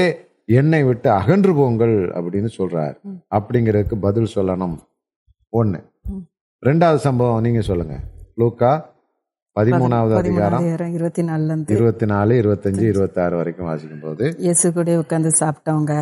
என்னை 0.53 0.81
விட்டு 0.85 1.09
அகன்று 1.11 1.53
போங்கள் 1.55 1.95
அப்படின்னு 2.15 2.51
சொல்றாரு 2.57 2.97
அப்படிங்கிறதுக்கு 3.31 3.99
பதில் 3.99 4.35
சொல்லணும் 4.35 4.77
ஒன்று 5.53 5.81
ரெண்டாவது 6.63 7.01
சம்பவம் 7.01 7.43
நீங்க 7.43 7.63
சொல்லுங்க 7.63 7.97
லூக்கா 8.35 8.73
பதிமூணாவது 9.57 10.15
அதிகாரம் 10.21 10.65
இருபத்தி 10.97 11.23
நாலுல 11.29 11.51
இருந்து 11.51 11.75
இருபத்தி 11.77 12.07
நாலு 12.07 12.35
இருபத்தஞ்சு 12.41 12.85
இருபத்தி 12.93 13.21
ஆறு 13.21 13.37
வரைக்கும் 13.37 13.69
வாசிக்கும் 13.69 14.03
போது 14.03 14.25
இயேசு 14.41 14.67
கூட 14.73 14.97
உட்கார்ந்து 15.03 15.33
சாப்பிட்டவங்க 15.41 15.95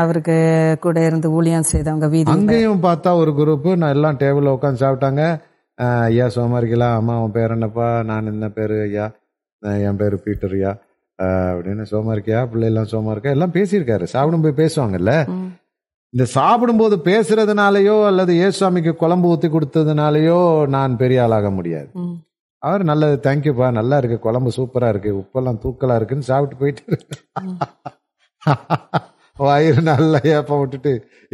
அவருக்கு 0.00 0.36
கூட 0.82 0.98
இருந்து 1.06 1.28
ஊழியம் 1.36 1.70
செய்தவங்க 1.70 2.08
வீதி 2.08 2.32
அங்கேயும் 2.34 2.84
பார்த்தா 2.84 3.12
ஒரு 3.22 3.32
குரூப் 3.38 3.70
நான் 3.76 3.94
எல்லாம் 3.96 4.20
டேபிள் 4.20 4.52
உட்காந்து 4.52 4.82
சாப்பிட்டாங்க 4.84 5.22
ஐயா 6.08 6.26
சோமாரிகளா 6.34 6.88
அம்மா 6.96 7.14
உன் 7.22 7.34
பேர் 7.36 7.54
என்னப்பா 7.56 7.88
நான் 8.02 8.30
என்ன 8.34 8.48
பேரு 8.50 8.76
ஐயா 8.82 9.06
என் 9.84 10.00
பேரு 10.02 10.16
பீட்டர் 10.24 10.54
ஐயா 10.56 10.72
அப்படின்னு 11.48 11.84
சோமா 11.90 12.12
இருக்கியா 12.16 12.40
பிள்ளைலாம் 12.50 12.90
சோமா 12.92 13.12
இருக்கா 13.12 13.34
எல்லாம் 13.36 13.56
பேசியிருக்காரு 13.56 14.04
சாப்பிடும் 14.12 14.44
போய் 14.46 14.60
பேசுவாங்கல்ல 14.62 15.14
இந்த 16.14 16.24
சாப்பிடும்போது 16.30 16.96
பேசுறதுனாலயோ 17.04 17.96
அல்லது 18.06 18.32
ஏசுவாமிக்கு 18.46 18.92
குழம்பு 18.94 19.26
ஊத்தி 19.28 19.48
கொடுத்ததுனாலயோ 19.48 20.38
நான் 20.68 20.94
பெரிய 20.96 21.22
ஆளாக 21.22 21.50
முடியாது 21.50 21.90
அவர் 22.62 22.82
நல்லது 22.84 23.16
தேங்க்யூப்பா 23.24 23.68
நல்லா 23.72 23.98
இருக்கு 23.98 24.18
குழம்பு 24.20 24.50
சூப்பராக 24.56 24.92
இருக்கு 24.92 25.12
உப்பெல்லாம் 25.20 25.60
தூக்கலாக 25.62 26.00
இருக்குன்னு 26.00 26.30
சாப்பிட்டு 26.30 26.60
போயிட்டு 26.60 26.84
வயிறு 29.36 29.82
நல்லா 29.82 30.18
ஏப்பம் 30.30 30.60
விட்டுட்டு 30.60 30.90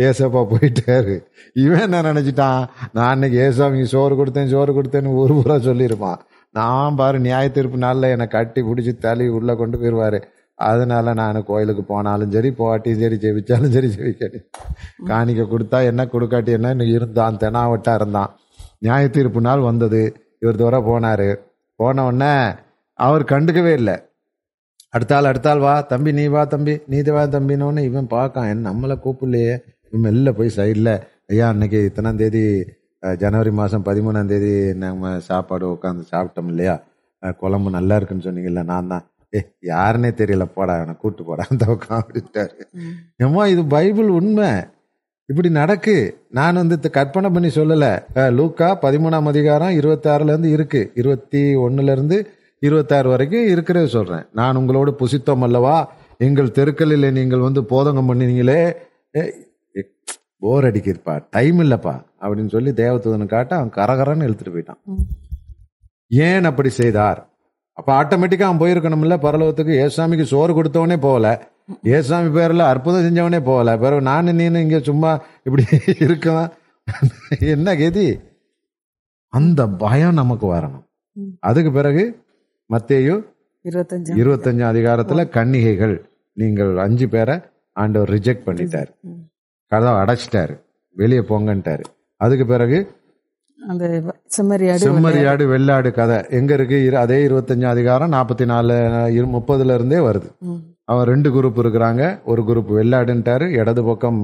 ஏசப்பா 0.00 0.40
போயிட்டாரு 0.50 1.14
இவன் 1.56 1.84
என்ன 1.86 2.02
நினச்சிட்டான் 2.02 2.60
நான் 2.92 3.08
அன்னைக்கு 3.08 3.68
நீ 3.72 3.84
சோறு 3.86 4.14
கொடுத்தேன் 4.16 4.50
சோறு 4.50 4.72
கொடுத்தேன்னு 4.74 5.14
ஒரு 5.14 5.34
புறா 5.38 5.56
சொல்லியிருப்பான் 5.64 6.20
நான் 6.54 6.96
பாரு 6.96 7.18
நியாய 7.18 7.46
தீர்ப்பு 7.48 7.78
நாளில் 7.78 8.12
என்னை 8.12 8.26
கட்டி 8.28 8.60
பிடிச்சி 8.60 8.92
தள்ளி 8.98 9.26
உள்ளே 9.28 9.54
கொண்டு 9.54 9.78
போயிடுவாரு 9.78 10.20
அதனால 10.58 11.14
நான் 11.14 11.38
கோயிலுக்கு 11.44 11.82
போனாலும் 11.84 12.32
சரி 12.32 12.50
போட்டியும் 12.58 13.00
சரி 13.00 13.16
ஜெயிச்சாலும் 13.16 13.74
சரி 13.74 13.88
ஜெபிக்கணும் 13.88 14.46
காணிக்க 15.08 15.42
கொடுத்தா 15.46 15.80
என்ன 15.84 16.04
கொடுக்காட்டி 16.06 16.52
என்ன 16.52 16.86
இருந்தான் 16.90 17.40
தெனாவட்டா 17.42 17.94
இருந்தான் 17.94 18.32
நியாய 18.78 19.04
தீர்ப்பு 19.08 19.40
நாள் 19.40 19.68
வந்தது 19.68 20.02
இவர் 20.46 20.62
தூரம் 20.62 20.88
போனார் 20.88 21.28
போனவுடனே 21.80 22.34
அவர் 22.98 23.24
கண்டுக்கவே 23.24 23.72
இல்லை 23.74 23.96
அடுத்தாள் 24.94 25.28
அடுத்தாள் 25.30 25.60
வா 25.60 25.72
தம்பி 25.88 26.10
நீ 26.12 26.24
வா 26.28 26.42
தம்பி 26.46 26.74
நீ 26.86 26.98
வா 27.08 27.22
தம்பின்னு 27.26 27.82
இவன் 27.82 28.08
பார்க்கான் 28.10 28.48
என் 28.48 28.68
நம்மளை 28.68 28.96
கூப்பிடலையே 29.04 29.54
இவன் 29.86 30.04
மெல்ல 30.06 30.30
போய் 30.32 30.56
சைடில் 30.56 30.94
ஐயா 31.28 31.46
அன்னைக்கு 31.48 31.78
இத்தனாம் 31.86 32.20
தேதி 32.22 32.44
ஜனவரி 33.18 33.50
மாதம் 33.52 33.86
பதிமூணாம் 33.88 34.30
தேதி 34.32 34.52
நம்ம 34.76 35.12
சாப்பாடு 35.20 35.66
உட்காந்து 35.68 36.04
சாப்பிட்டோம் 36.12 36.48
இல்லையா 36.48 36.76
குழம்பு 37.40 37.70
நல்லா 37.70 37.96
இருக்குன்னு 37.96 38.26
சொன்னீங்கல்ல 38.26 38.62
நான் 38.64 38.90
தான் 38.92 39.04
ஏ 39.32 39.40
யாருன்னே 39.62 40.10
தெரியல 40.18 40.44
போடா 40.54 40.74
அவனை 40.76 40.94
கூப்பிட்டு 40.94 41.24
போடா 41.24 41.44
அந்த 41.50 41.64
உட்காந்துட்டாரு 41.72 42.56
ஏமா 43.24 43.44
இது 43.46 43.62
பைபிள் 43.68 44.10
உண்மை 44.10 44.50
இப்படி 45.28 45.48
நடக்கு 45.52 45.94
நான் 46.30 46.60
வந்து 46.62 46.90
கற்பனை 46.90 47.28
பண்ணி 47.30 47.48
சொல்லலை 47.50 47.92
லூக்கா 48.30 48.68
பதிமூணாம் 48.82 49.28
அதிகாரம் 49.28 49.76
இருபத்தாறுலேருந்து 49.76 50.50
இருக்கு 50.50 50.80
இருபத்தி 50.94 51.42
ஒன்றுலேருந்து 51.56 52.18
இருபத்தாறு 52.62 53.08
வரைக்கும் 53.08 53.48
இருக்கிறத 53.48 53.88
சொல்கிறேன் 53.88 54.26
நான் 54.32 54.58
உங்களோடு 54.58 54.92
புசித்தோம் 55.00 55.44
அல்லவா 55.46 55.76
எங்கள் 56.20 56.54
தெருக்களில் 56.54 57.08
நீங்கள் 57.12 57.46
வந்து 57.46 57.62
போதங்கம் 57.64 58.08
பண்ணினீங்களே 58.10 58.60
போர் 60.38 60.68
அடிக்கிருப்பா 60.70 61.14
டைம் 61.30 61.60
இல்லைப்பா 61.60 61.94
அப்படின்னு 62.22 62.50
சொல்லி 62.50 62.72
தேவதூதனை 62.76 63.26
காட்ட 63.26 63.52
அவன் 63.56 63.76
கரகரன்னு 63.76 64.26
எழுத்துட்டு 64.28 64.54
போயிட்டான் 64.54 64.80
ஏன் 66.10 66.44
அப்படி 66.44 66.70
செய்தார் 66.78 67.20
அப்போ 67.78 67.90
ஆட்டோமேட்டிக்காக 67.96 68.48
அவன் 68.48 68.60
போயிருக்கணும்ல 68.60 69.16
பரலோகத்துக்கு 69.22 69.74
ஏசாமிக்கு 69.82 70.26
சோறு 70.30 70.52
கொடுத்தவனே 70.54 70.96
போகல 71.00 71.28
ஏசாமி 71.92 72.30
பேர்ல 72.36 72.66
அற்புதம் 72.72 73.04
செஞ்சவனே 73.06 73.40
போகல 73.42 73.70
பிறகு 73.78 74.02
நானு 74.02 74.32
நீனு 74.32 74.60
இங்கே 74.60 74.80
சும்மா 74.88 75.10
இப்படி 75.42 75.64
இருக்கலாம் 75.98 76.50
என்ன 77.52 77.74
கேதி 77.74 78.06
அந்த 79.32 79.60
பயம் 79.78 80.18
நமக்கு 80.18 80.46
வரணும் 80.48 80.84
அதுக்கு 81.42 81.70
பிறகு 81.72 82.04
மத்தேயு 82.70 83.14
இருபத்தஞ்சு 83.64 84.12
இருபத்தஞ்சாம் 84.14 84.72
அதிகாரத்தில் 84.72 85.30
கன்னிகைகள் 85.30 85.96
நீங்கள் 86.36 86.72
அஞ்சு 86.78 87.06
பேரை 87.08 87.36
ஆண்டவர் 87.76 88.12
ரிஜெக்ட் 88.16 88.46
பண்ணிட்டாரு 88.46 88.90
கதவை 89.72 89.98
அடைச்சிட்டாரு 90.02 90.54
வெளியே 90.96 91.22
போங்கன்ட்டாரு 91.22 91.84
அதுக்கு 92.20 92.46
பிறகு 92.46 92.78
அந்த 93.66 93.84
செம்மறியாடு 94.36 94.84
செம்மறியாடு 94.86 95.44
வெள்ளாடு 95.46 95.90
கதை 95.92 96.18
எங்க 96.30 96.50
இருக்கு 96.54 96.78
அதே 96.96 97.18
இருபத்தஞ்சு 97.26 97.66
அதிகாரம் 97.66 98.12
நாற்பத்தி 98.12 98.44
நாலு 98.44 98.74
முப்பதுல 99.32 99.74
இருந்தே 99.74 100.00
வருது 100.00 100.28
அவன் 100.84 101.08
ரெண்டு 101.08 101.28
குரூப் 101.30 101.58
இருக்கிறாங்க 101.58 102.02
ஒரு 102.24 102.42
குரூப் 102.44 102.70
வெள்ளாடுன்ட்டாரு 102.70 103.46
இடது 103.50 103.82
பக்கம் 103.84 104.20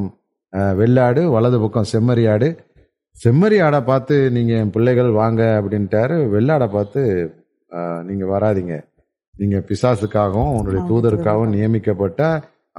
வெள்ளாடு 0.77 1.23
வலது 1.31 1.59
பக்கம் 1.61 1.91
செம்மறியாடு 1.93 2.49
செம்மறியாடை 3.17 3.81
பார்த்து 3.83 4.17
நீங்கள் 4.31 4.59
என் 4.59 4.71
பிள்ளைகள் 4.71 5.11
வாங்க 5.13 5.43
அப்படின்ட்டாரு 5.61 6.17
வெள்ளாடை 6.29 6.69
பார்த்து 6.69 7.03
நீங்கள் 8.03 8.33
வராதிங்க 8.33 8.77
நீங்கள் 9.35 9.67
பிசாசுக்காகவும் 9.69 10.55
உன்னுடைய 10.55 10.83
தூதருக்காகவும் 10.89 11.55
நியமிக்கப்பட்ட 11.55 12.23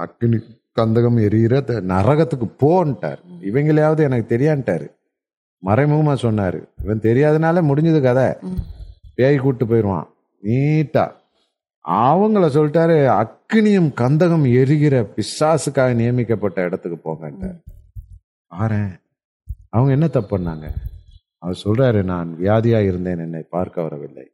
அக்னி 0.00 0.38
கந்தகம் 0.76 1.18
எரியிற 1.18 1.80
நரகத்துக்கு 1.86 2.46
போன்ட்டார் 2.60 3.20
இவங்களையாவது 3.40 4.02
எனக்கு 4.04 4.26
தெரியான்ட்டாரு 4.34 4.86
மறைமுகமாக 5.64 6.16
சொன்னார் 6.18 6.58
இவன் 6.82 7.04
தெரியாதனால 7.04 7.62
முடிஞ்சது 7.68 8.00
கதை 8.00 8.26
பேய் 9.14 9.38
கூப்பிட்டு 9.38 9.66
போயிடுவான் 9.66 10.08
நீட்டா 10.42 11.04
அவங்கள 11.84 12.44
சொல்லிட்டாரு 12.54 12.96
அக்னியும் 13.14 13.90
கந்தகம் 14.00 14.46
எரிகிற 14.54 14.96
பிசாசுக்காக 15.16 15.94
நியமிக்கப்பட்ட 15.94 16.58
இடத்துக்கு 16.64 16.98
போங்கன்ட்டார் 16.98 17.58
பாரு 18.52 18.82
அவங்க 19.70 19.90
என்ன 19.92 20.06
தப்பு 20.08 20.30
பண்ணாங்க 20.32 20.66
அவர் 21.42 21.62
சொல்றாரு 21.64 22.00
நான் 22.04 22.28
வியாதியா 22.38 22.78
இருந்தேன் 22.82 23.22
என்னை 23.24 23.42
பார்க்க 23.48 23.86
வரவில்லை 23.86 24.26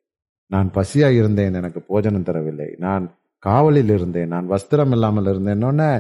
நான் 0.51 0.69
பசியா 0.75 1.09
இருந்தேன் 1.11 1.59
எனக்கு 1.61 1.81
போஜனம் 1.87 2.29
தரவில்லை 2.29 2.69
நான் 2.79 3.05
காவலில் 3.43 3.93
இருந்தேன் 3.95 4.33
நான் 4.35 4.51
வஸ்திரம் 4.51 4.93
இல்லாமல் 4.93 5.31
இருந்தேன்னொன்னே 5.33 5.91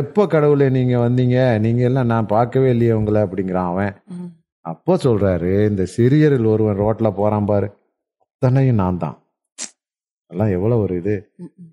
எப்போ 0.00 0.22
கடவுளை 0.26 0.66
நீங்க 0.70 0.94
வந்தீங்க 0.98 1.38
நீங்க 1.58 1.82
எல்லாம் 1.82 2.06
நான் 2.06 2.26
பார்க்கவே 2.26 2.68
இல்லையே 2.70 2.92
உங்களை 2.92 3.22
அப்படிங்கிறான் 3.22 3.70
அவன் 3.70 3.92
அப்போ 4.64 4.94
சொல்றாரு 5.04 5.50
இந்த 5.68 5.82
சிறியரில் 5.96 6.46
ஒருவன் 6.46 6.80
ரோட்ல 6.80 7.08
போறான் 7.14 7.44
பாரு 7.44 7.68
அத்தனையும் 8.24 8.74
நான் 8.74 8.98
தான் 8.98 9.16
எல்லாம் 10.30 10.52
எவ்வளோ 10.52 10.76
ஒரு 10.78 10.94
இது 10.96 11.14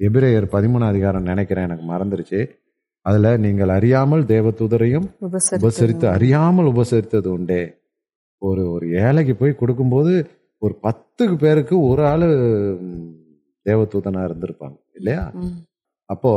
எபிரேயர் 0.00 0.48
பதிமூணு 0.51 0.86
அதிகாரம் 0.86 1.24
நினைக்கிறேன் 1.24 1.67
எனக்கு 1.67 1.86
மறந்துருச்சு 1.91 2.41
அதுல 3.05 3.29
நீங்கள் 3.38 3.69
அறியாமல் 3.69 4.24
தேவதூதரையும் 4.25 5.07
உபசரித்து 5.60 6.07
அறியாமல் 6.07 6.69
உபசரித்தது 6.71 7.29
உண்டே 7.31 7.62
ஒரு 8.41 8.63
ஒரு 8.71 8.86
ஏழைக்கு 9.01 9.33
போய் 9.36 9.60
கொடுக்கும்போது 9.60 10.13
ஒரு 10.62 10.74
பத்துக்கு 10.83 11.36
பேருக்கு 11.36 11.75
ஒரு 11.81 12.03
ஆள் 12.07 12.27
தேவதூதனா 13.65 14.21
இருந்திருப்பாங்க 14.24 14.77
இல்லையா 14.93 15.24
அப்போ 16.10 16.33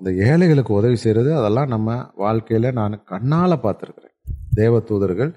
இந்த 0.00 0.10
ஏழைகளுக்கு 0.24 0.72
உதவி 0.74 0.96
செய்யறது 0.96 1.30
அதெல்லாம் 1.34 1.68
நம்ம 1.68 1.90
வாழ்க்கையில 2.18 2.72
நான் 2.72 3.04
கண்ணால 3.10 3.58
பார்த்துருக்குறேன் 3.62 4.12
தூதர்கள் 4.86 5.32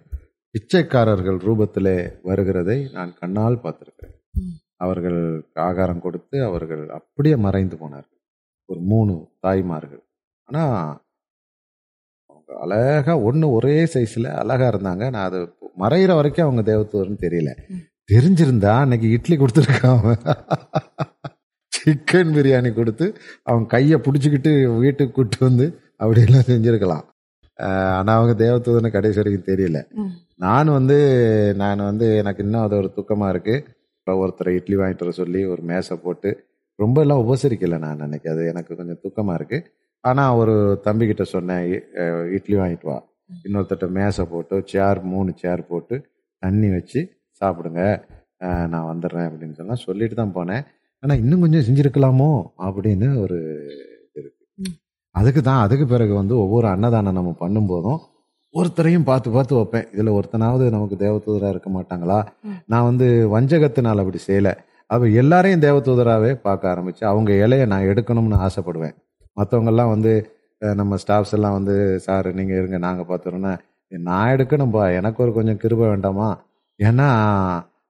பிச்சைக்காரர்கள் 0.55 1.39
ரூபத்தில் 1.45 1.93
வருகிறதை 2.23 2.77
நான் 2.91 3.11
கண்ணால் 3.19 3.63
பார்த்துருக்கிறேன் 3.63 4.15
அவர்கள் 4.77 5.19
ஆகாரம் 5.61 6.01
கொடுத்து 6.01 6.37
அவர்கள் 6.43 6.83
அப்படியே 6.89 7.35
மறைந்து 7.37 7.75
போனார்கள் 7.77 8.19
ஒரு 8.69 8.81
மூணு 8.83 9.13
தாய்மார்கள் 9.39 10.03
ஆனால் 10.49 10.75
அவங்க 12.29 12.51
அழகாக 12.63 13.17
ஒன்று 13.21 13.47
ஒரே 13.49 13.77
சைஸில் 13.93 14.29
அழகாக 14.35 14.69
இருந்தாங்க 14.69 15.05
நான் 15.09 15.27
அது 15.29 15.39
மறைகிற 15.77 16.11
வரைக்கும் 16.13 16.47
அவங்க 16.47 16.63
தேவத்துவர்னு 16.63 17.23
தெரியல 17.25 17.51
தெரிஞ்சிருந்தா 18.09 18.73
அன்னைக்கு 18.79 19.07
இட்லி 19.09 19.35
கொடுத்துருக்கான் 19.37 20.03
சிக்கன் 21.71 22.33
பிரியாணி 22.35 22.69
கொடுத்து 22.73 23.05
அவன் 23.43 23.65
கையை 23.65 23.97
பிடிச்சிக்கிட்டு 23.99 24.51
வீட்டுக்கு 24.77 25.13
கூப்பிட்டு 25.13 25.45
வந்து 25.45 25.65
அப்படியெல்லாம் 25.97 26.49
செஞ்சுருக்கலாம் 26.49 27.05
ஆனால் 27.59 28.17
அவங்க 28.17 28.33
தேவதூதனை 28.43 28.89
கடைசி 28.91 29.19
வரைக்கும் 29.19 29.49
தெரியல 29.49 29.79
நான் 30.39 30.69
வந்து 30.69 30.97
நான் 31.55 31.81
வந்து 31.81 32.07
எனக்கு 32.15 32.43
இன்னும் 32.43 32.63
அது 32.63 32.75
ஒரு 32.75 32.89
துக்கமாக 32.95 33.33
இருக்குது 33.33 34.17
ஒருத்தரை 34.17 34.51
இட்லி 34.55 34.75
வாங்கிட்டு 34.75 35.05
வர 35.05 35.13
சொல்லி 35.13 35.41
ஒரு 35.45 35.61
மேசை 35.61 35.95
போட்டு 35.97 36.29
ரொம்ப 36.79 36.97
எல்லாம் 37.01 37.21
உபசரிக்கலை 37.23 37.77
நான் 37.79 38.01
அன்னைக்கு 38.01 38.29
அது 38.29 38.41
எனக்கு 38.45 38.71
கொஞ்சம் 38.75 39.01
துக்கமாக 39.01 39.37
இருக்குது 39.39 39.65
ஆனால் 40.03 40.35
ஒரு 40.35 40.55
தம்பிக்கிட்ட 40.85 41.23
சொன்னேன் 41.27 41.63
இட்லி 42.31 42.55
வாங்கிட்டு 42.57 42.87
வா 42.87 42.97
இன்னொருத்தட்ட 43.45 43.87
மேசை 43.91 44.23
போட்டு 44.25 44.57
சேர் 44.67 44.99
மூணு 45.05 45.31
சேர் 45.35 45.63
போட்டு 45.67 45.95
தண்ணி 46.43 46.67
வச்சு 46.69 47.01
சாப்பிடுங்க 47.41 47.81
நான் 48.67 48.89
வந்துடுறேன் 48.89 49.27
அப்படின்னு 49.29 49.57
சொன்னால் 49.57 49.83
சொல்லிட்டு 49.85 50.15
தான் 50.15 50.35
போனேன் 50.35 50.63
ஆனால் 51.03 51.19
இன்னும் 51.19 51.41
கொஞ்சம் 51.41 51.65
செஞ்சுருக்கலாமோ 51.65 52.29
அப்படின்னு 52.67 53.07
ஒரு 53.17 53.39
இது 54.05 54.21
இருக்குது 54.21 54.75
அதுக்கு 55.17 55.41
தான் 55.41 55.63
அதுக்கு 55.63 55.85
பிறகு 55.85 56.13
வந்து 56.13 56.35
ஒவ்வொரு 56.37 56.67
அன்னதானம் 56.67 57.17
நம்ம 57.17 57.31
பண்ணும்போதும் 57.39 57.99
ஒருத்தரையும் 58.53 59.07
பார்த்து 59.07 59.29
பார்த்து 59.31 59.53
வைப்பேன் 59.55 59.87
இதில் 59.93 60.15
ஒருத்தனாவது 60.15 60.65
நமக்கு 60.71 60.95
தேவதூதராக 61.01 61.53
இருக்க 61.53 61.69
மாட்டாங்களா 61.69 62.19
நான் 62.65 62.87
வந்து 62.87 63.07
வஞ்சகத்தினால் 63.33 64.01
அப்படி 64.03 64.19
செய்யலை 64.23 64.53
அப்போ 64.89 65.05
எல்லாரையும் 65.13 65.63
தேவதூதராகவே 65.63 66.31
பார்க்க 66.41 66.73
ஆரம்பித்து 66.73 67.03
அவங்க 67.05 67.31
இலையை 67.43 67.65
நான் 67.65 67.87
எடுக்கணும்னு 67.87 68.37
ஆசைப்படுவேன் 68.41 68.95
மற்றவங்கெல்லாம் 69.37 69.91
வந்து 69.91 70.13
நம்ம 70.61 70.97
ஸ்டாஃப்ஸ் 70.97 71.35
எல்லாம் 71.37 71.57
வந்து 71.57 71.75
சார் 72.05 72.27
நீங்கள் 72.33 72.59
இருங்க 72.59 72.77
நாங்கள் 72.79 73.09
பார்த்துருன்னா 73.09 73.51
நான் 73.91 74.31
எடுக்கணும்பா 74.35 74.83
எனக்கு 74.95 75.19
ஒரு 75.23 75.31
கொஞ்சம் 75.33 75.59
கிருப 75.59 75.81
வேண்டாமா 75.85 76.29
ஏன்னா 76.79 77.09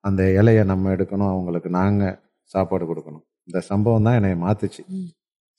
அந்த 0.03 0.23
இலையை 0.39 0.63
நம்ம 0.63 0.91
எடுக்கணும் 0.95 1.31
அவங்களுக்கு 1.31 1.69
நாங்கள் 1.71 2.17
சாப்பாடு 2.51 2.85
கொடுக்கணும் 2.85 3.23
இந்த 3.47 3.59
சம்பவம் 3.69 4.05
தான் 4.07 4.17
என்னை 4.19 4.33
மாத்துச்சு 4.39 4.81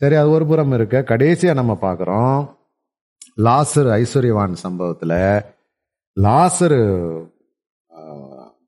சரி 0.01 0.17
அது 0.17 0.29
ஒரு 0.31 0.45
புறம் 0.47 0.73
இருக்க 0.73 0.97
கடைசியா 1.09 1.53
நம்ம 1.55 1.73
பார்க்குறோம் 1.81 2.37
லாசர் 3.41 3.89
ஐஸ்வர்யவான் 3.97 4.55
சம்பவத்துல 4.63 5.15
லாசரு 6.17 6.79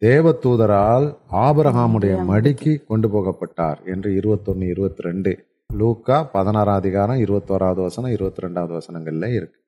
தேவ 0.03 0.33
தூதரால் 0.43 1.07
ஆபரகாமுடைய 1.41 2.15
மடிக்கு 2.29 2.73
கொண்டு 2.85 3.09
போகப்பட்டார் 3.09 3.81
என்று 3.87 4.11
இருபத்தொன்னு 4.19 4.67
இருபத்தி 4.67 5.03
ரெண்டு 5.03 5.33
லூக்கா 5.71 6.17
பதினாறாம் 6.33 6.79
அதிகாரம் 6.79 7.23
இருபத்தோராவது 7.25 7.81
வசனம் 7.83 8.13
இருபத்தி 8.13 8.45
ரெண்டாவது 8.47 8.75
வசனங்கள்ல 8.79 9.29
இருக்கு 9.37 9.59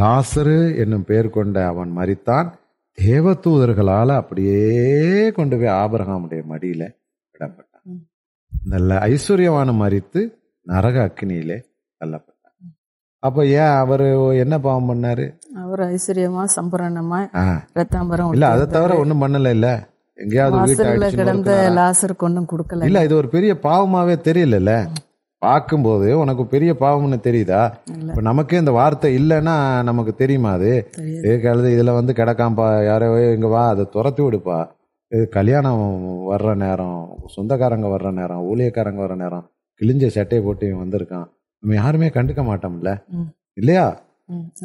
லாசரு 0.00 0.58
என்னும் 0.78 1.06
பெயர் 1.06 1.28
கொண்ட 1.30 1.58
அவன் 1.66 1.90
மறித்தான் 1.96 2.48
தேவ 2.98 3.34
தூதர்களால் 3.44 4.12
அப்படியே 4.16 4.60
கொண்டு 5.36 5.56
போய் 5.56 5.76
ஆபரகாமுடைய 5.78 6.42
மடியில 6.50 6.82
விடப்பட்டான் 7.34 7.98
நல்ல 8.70 8.94
ஐஸ்வர்யவான 9.10 9.74
மறித்து 9.76 10.22
நரக 10.66 10.96
அக்னியிலே 11.04 11.58
தள்ளப்பட்டார் 12.00 12.30
அப்ப 13.22 13.44
ஏன் 13.56 13.74
அவரு 13.76 14.06
என்ன 14.38 14.54
பாவம் 14.58 14.90
பண்ணாரு 14.90 15.26
அவர் 15.62 15.82
ஐஸ்வர்யமா 15.88 16.44
சம்பரணமா 16.56 17.20
ரத்தாம்பரம் 17.80 18.34
இல்ல 18.34 18.48
அதை 18.48 18.66
தவிர 18.70 18.96
ஒண்ணும் 18.98 19.22
பண்ணல 19.24 19.50
இல்ல 19.50 19.68
எங்கேயாவது 20.18 21.14
கிடந்த 21.14 21.52
லாசருக்கு 21.76 22.26
ஒண்ணும் 22.28 22.50
கொடுக்கல 22.52 22.88
இல்ல 22.88 23.00
இது 23.04 23.14
ஒரு 23.14 23.28
பெரிய 23.28 23.54
பாவமாவே 23.64 24.16
தெரியல 24.28 24.74
பார்க்கும்போது 25.42 26.08
உனக்கு 26.18 26.44
பெரிய 26.46 26.72
பாவம்னு 26.80 27.18
தெரியுதா 27.20 27.62
இப்போ 28.02 28.22
நமக்கே 28.22 28.60
இந்த 28.62 28.72
வார்த்தை 28.72 29.08
இல்லைன்னா 29.18 29.54
நமக்கு 29.82 30.12
தெரியுமா 30.14 30.50
அது 30.58 30.70
கழுது 31.42 31.70
இதில் 31.72 31.96
வந்து 31.96 32.12
கிடக்காம்பா 32.12 32.66
யாரோ 32.84 33.08
இங்கே 33.30 33.48
வா 33.48 33.62
அதை 33.68 33.84
துரத்தி 33.90 34.22
விடுப்பா 34.22 34.58
இது 35.12 35.24
கல்யாணம் 35.28 35.82
வர்ற 36.28 36.50
நேரம் 36.56 37.00
சொந்தக்காரங்க 37.34 37.88
வர்ற 37.88 38.10
நேரம் 38.12 38.44
ஊழியக்காரங்க 38.44 39.02
வர்ற 39.02 39.16
நேரம் 39.16 39.46
கிழிஞ்ச 39.82 40.06
சட்டையை 40.10 40.42
போட்டு 40.42 40.64
இவன் 40.68 40.82
வந்திருக்கான் 40.84 41.28
நம்ம 41.62 41.74
யாருமே 41.74 42.08
கண்டுக்க 42.14 42.42
மாட்டோம்ல 42.44 42.92
இல்லையா 43.56 43.86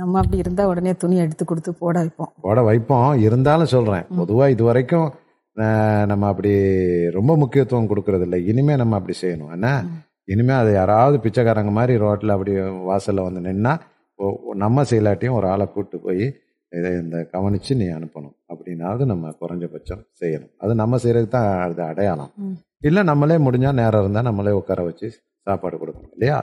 நம்ம 0.00 0.20
அப்படி 0.20 0.38
இருந்தா 0.38 0.64
உடனே 0.68 0.92
துணி 0.96 1.16
எடுத்து 1.24 1.44
கொடுத்து 1.46 1.72
போட 1.80 1.96
வைப்போம் 2.00 2.32
போட 2.42 2.60
வைப்போம் 2.64 3.22
இருந்தாலும் 3.24 3.74
சொல்றேன் 3.74 4.06
பொதுவா 4.18 4.46
இது 4.48 4.64
வரைக்கும் 4.64 5.08
நம்ம 6.08 6.24
அப்படி 6.28 6.52
ரொம்ப 7.16 7.32
முக்கியத்துவம் 7.38 7.90
கொடுக்கறது 7.90 8.26
இல்லை 8.28 8.40
இனிமே 8.46 8.74
நம்ம 8.76 8.98
அப்படி 8.98 9.16
செய்யணும் 9.22 9.54
என்ன 9.54 9.70
இனிமே 10.26 10.54
அது 10.54 10.72
யாராவது 10.74 11.18
பிச்சைக்காரங்க 11.24 11.72
மாதிரி 11.72 11.94
ரோட்டில் 11.98 12.36
அப்படி 12.36 12.54
வாசலில் 12.84 13.26
வந்து 13.28 13.42
நின்னா 13.48 13.74
நம்ம 14.58 14.84
செயலாட்டியும் 14.84 15.38
ஒரு 15.40 15.48
ஆளை 15.48 15.66
கூப்பிட்டு 15.68 15.98
போய் 16.00 16.26
இதை 16.72 16.90
இந்த 17.02 17.18
கவனிச்சு 17.34 17.74
நீ 17.74 17.86
அனுப்பணும் 17.90 18.36
அப்படின்னாவது 18.50 19.04
நம்ம 19.06 19.34
குறைஞ்சபட்சம் 19.42 20.04
செய்யணும் 20.22 20.54
அது 20.58 20.74
நம்ம 20.76 20.98
செய்யறதுக்கு 20.98 21.36
தான் 21.36 21.50
அது 21.66 21.84
அடையாளம் 21.84 22.32
இல்லை 22.82 23.02
நம்மளே 23.04 23.38
முடிஞ்சால் 23.46 23.80
நேரம் 23.80 24.02
இருந்தால் 24.02 24.28
நம்மளே 24.28 24.54
உட்கார 24.58 24.82
வச்சு 24.84 25.08
சாப்பாடு 25.48 25.76
கொடுக்கணும் 25.78 26.14
இல்லையா 26.14 26.38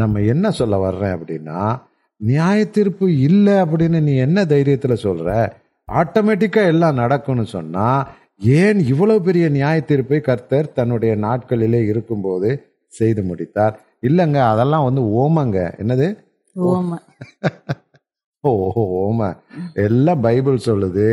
நம்ம 0.00 0.20
என்ன 0.26 0.46
சொல்ல 0.50 0.74
வர்றேன் 0.78 1.14
அப்படின்னா 1.16 1.60
நியாய 2.20 2.58
தீர்ப்பு 2.68 3.06
இல்லை 3.20 3.54
அப்படின்னு 3.62 3.98
நீ 4.00 4.14
என்ன 4.18 4.38
தைரியத்தில் 4.44 5.02
சொல்கிற 5.02 5.28
ஆட்டோமேட்டிக்காக 5.88 6.72
எல்லாம் 6.72 6.98
நடக்கும்னு 6.98 7.44
சொன்னால் 7.48 8.02
ஏன் 8.56 8.80
இவ்வளவு 8.84 9.20
பெரிய 9.20 9.46
நியாய 9.50 9.78
தீர்ப்பை 9.82 10.18
கர்த்தர் 10.20 10.72
தன்னுடைய 10.72 11.12
நாட்களிலே 11.18 11.80
இருக்கும்போது 11.84 12.50
செய்து 12.92 13.22
முடித்தார் 13.22 13.74
இல்லைங்க 14.02 14.38
அதெல்லாம் 14.46 14.86
வந்து 14.88 15.04
ஓமங்க 15.16 15.60
என்னது 15.78 16.08
ஓம 16.56 16.98
ஓ 18.44 18.50
ஓம 19.00 19.26
எல்லாம் 19.78 20.20
பைபிள் 20.20 20.58
சொல்லுது 20.66 21.08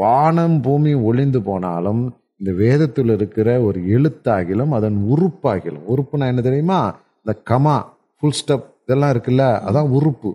வானம் 0.00 0.56
பூமி 0.60 0.92
ஒளிந்து 1.02 1.40
போனாலும் 1.42 2.02
இந்த 2.42 2.52
வேதத்தில் 2.60 3.10
இருக்கிற 3.10 3.48
ஒரு 3.62 3.80
எழுத்தாகிலும் 3.92 4.72
அதன் 4.76 4.96
உறுப்பாகிலும் 5.10 5.84
உறுப்புனா 5.92 6.28
என்ன 6.30 6.42
தெரியுமா 6.42 6.78
இந்த 7.20 7.32
கமா 7.46 7.74
ஃபுல் 8.16 8.34
ஸ்டெப் 8.38 8.64
இதெல்லாம் 8.82 9.12
இருக்குல்ல 9.14 9.44
அதான் 9.66 9.90
உறுப்பு 9.90 10.30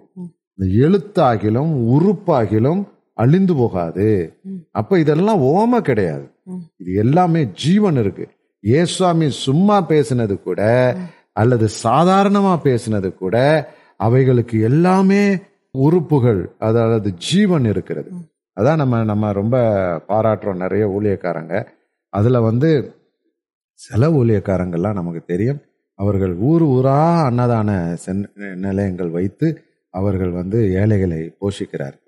இந்த 0.59 0.67
எழுத்தாகிலும் 0.81 1.73
உறுப்பாகிலும் 1.95 2.81
அழிந்து 3.17 3.53
போகாது 3.53 4.07
அப்ப 4.73 4.99
இதெல்லாம் 4.99 5.43
ஓம 5.51 5.81
கிடையாது 5.81 6.25
இது 6.79 6.93
எல்லாமே 6.99 7.41
ஜீவன் 7.61 7.99
இருக்கு 7.99 8.27
ஏசுவாமி 8.63 9.27
சும்மா 9.41 9.79
பேசினது 9.89 10.37
கூட 10.41 10.61
அல்லது 11.33 11.67
சாதாரணமா 11.83 12.53
பேசினது 12.63 13.11
கூட 13.15 13.37
அவைகளுக்கு 13.99 14.57
எல்லாமே 14.65 15.23
உறுப்புகள் 15.75 16.41
அதாவது 16.61 17.09
ஜீவன் 17.27 17.65
இருக்கிறது 17.65 18.11
அதான் 18.57 18.81
நம்ம 18.81 19.03
நம்ம 19.05 19.31
ரொம்ப 19.33 19.57
பாராட்டுறோம் 20.09 20.63
நிறைய 20.63 20.85
ஊழியக்காரங்க 20.93 21.55
அதில் 22.17 22.39
வந்து 22.41 22.69
சில 23.79 24.09
ஊழியக்காரங்கள்லாம் 24.11 24.99
நமக்கு 24.99 25.21
தெரியும் 25.25 25.59
அவர்கள் 25.99 26.33
ஊர் 26.41 26.63
ஊரா 26.67 26.97
அன்னதான 27.27 27.69
சென் 28.03 28.23
நிலையங்கள் 28.57 29.11
வைத்து 29.11 29.47
அவர்கள் 29.93 30.31
வந்து 30.31 30.59
ஏழைகளை 30.73 31.21
போஷிக்கிறார்கள் 31.41 32.03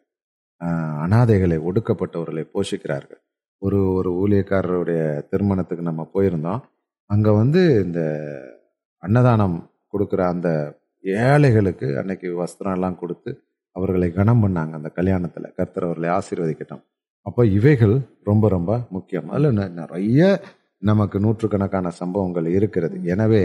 அனாதைகளை 1.01 1.57
ஒடுக்கப்பட்டவர்களை 1.63 2.43
போஷிக்கிறார்கள் 2.53 3.21
ஒரு 3.62 3.79
ஒரு 3.91 4.09
ஊழியக்காரருடைய 4.15 5.01
திருமணத்துக்கு 5.29 5.83
நம்ம 5.83 6.03
போயிருந்தோம் 6.13 6.62
அங்கே 7.09 7.31
வந்து 7.33 7.62
இந்த 7.83 8.01
அன்னதானம் 9.03 9.57
கொடுக்குற 9.93 10.21
அந்த 10.27 10.49
ஏழைகளுக்கு 11.25 11.88
அன்னைக்கு 11.97 12.29
வஸ்திரம் 12.39 12.75
எல்லாம் 12.75 12.99
கொடுத்து 12.99 13.31
அவர்களை 13.75 14.09
கனம் 14.12 14.43
பண்ணாங்க 14.43 14.73
அந்த 14.73 14.89
கல்யாணத்தில் 14.95 15.53
கர்த்தர் 15.55 15.88
அவர்களை 15.88 16.09
ஆசீர்வதிக்கிட்டோம் 16.12 16.83
அப்போ 17.39 17.51
இவைகள் 17.51 17.93
ரொம்ப 18.23 18.45
ரொம்ப 18.49 18.71
முக்கியம் 18.89 19.27
அதில் 19.29 19.59
நிறைய 19.75 20.21
நமக்கு 20.81 21.17
நூற்றுக்கணக்கான 21.19 21.91
சம்பவங்கள் 21.99 22.47
இருக்கிறது 22.51 22.97
எனவே 23.05 23.39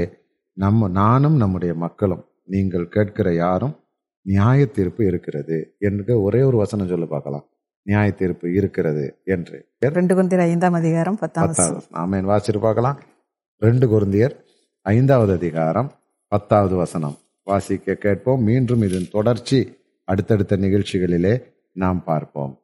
நம்ம 0.56 0.88
நானும் 0.96 1.36
நம்முடைய 1.36 1.72
மக்களும் 1.74 2.24
நீங்கள் 2.46 2.86
கேட்கிற 2.88 3.32
யாரும் 3.34 3.74
நியாய 4.26 4.66
தீர்ப்பு 4.72 5.04
இருக்கிறது 5.06 5.58
என்று 5.80 6.16
ஒரே 6.22 6.40
ஒரு 6.42 6.56
வசனம் 6.56 6.90
சொல்லி 6.92 7.08
பார்க்கலாம் 7.08 7.44
நியாய 7.86 8.08
தீர்ப்பு 8.12 8.48
இருக்கிறது 8.54 9.04
என்று 9.26 9.60
ரெண்டு 9.92 10.16
குருந்தியர் 10.16 10.44
ஐந்தாம் 10.46 10.78
அதிகாரம் 10.80 11.20
பத்தாவது 11.20 11.68
நாம 11.90 12.16
என் 12.16 12.28
வாசிட்டு 12.28 12.62
பார்க்கலாம் 12.62 12.98
ரெண்டு 13.62 13.88
குருந்தியர் 13.88 14.36
ஐந்தாவது 14.86 15.34
அதிகாரம் 15.34 15.92
பத்தாவது 16.32 16.76
வசனம் 16.76 17.16
வாசிக்க 17.46 17.98
கேட்போம் 17.98 18.44
மீண்டும் 18.44 18.84
இதன் 18.88 19.08
தொடர்ச்சி 19.10 19.62
அடுத்தடுத்த 20.08 20.56
நிகழ்ச்சிகளிலே 20.56 21.34
நாம் 21.76 22.02
பார்ப்போம் 22.04 22.54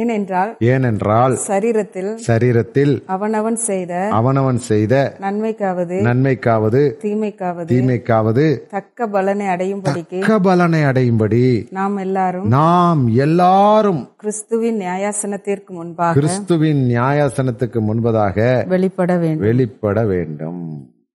ஏனென்றால் 0.00 0.50
ஏனென்றால் 0.66 1.32
சரீரத்தில் 1.46 2.10
சரீரத்தில் 2.26 2.92
அவனவன் 3.14 3.58
செய்த 3.64 3.92
அவனவன் 4.18 4.60
செய்த 4.66 4.94
நன்மைக்காவது 5.24 5.96
நன்மைக்காவது 6.06 6.82
தீமைக்காவது 7.02 7.68
தீமைக்காவது 7.72 8.44
தக்க 8.70 9.08
பலனை 9.08 9.48
அடையும் 9.54 9.82
தக்க 9.88 10.38
பலனை 10.40 10.82
அடையும்படி 10.82 11.42
நாம் 11.72 11.96
எல்லாரும் 11.98 12.46
நாம் 12.54 13.02
எல்லாரும் 13.20 14.00
கிறிஸ்துவின் 14.16 14.80
நியாயாசனத்திற்கு 14.80 15.72
முன்பாக 15.72 16.16
கிறிஸ்துவின் 16.18 16.84
நியாயாசனத்துக்கு 16.90 17.82
முன்பதாக 17.82 18.38
வெளிப்பட 18.70 19.12
வேண்டும் 19.18 19.44
வெளிப்பட 19.46 20.00
வேண்டும் 20.12 20.62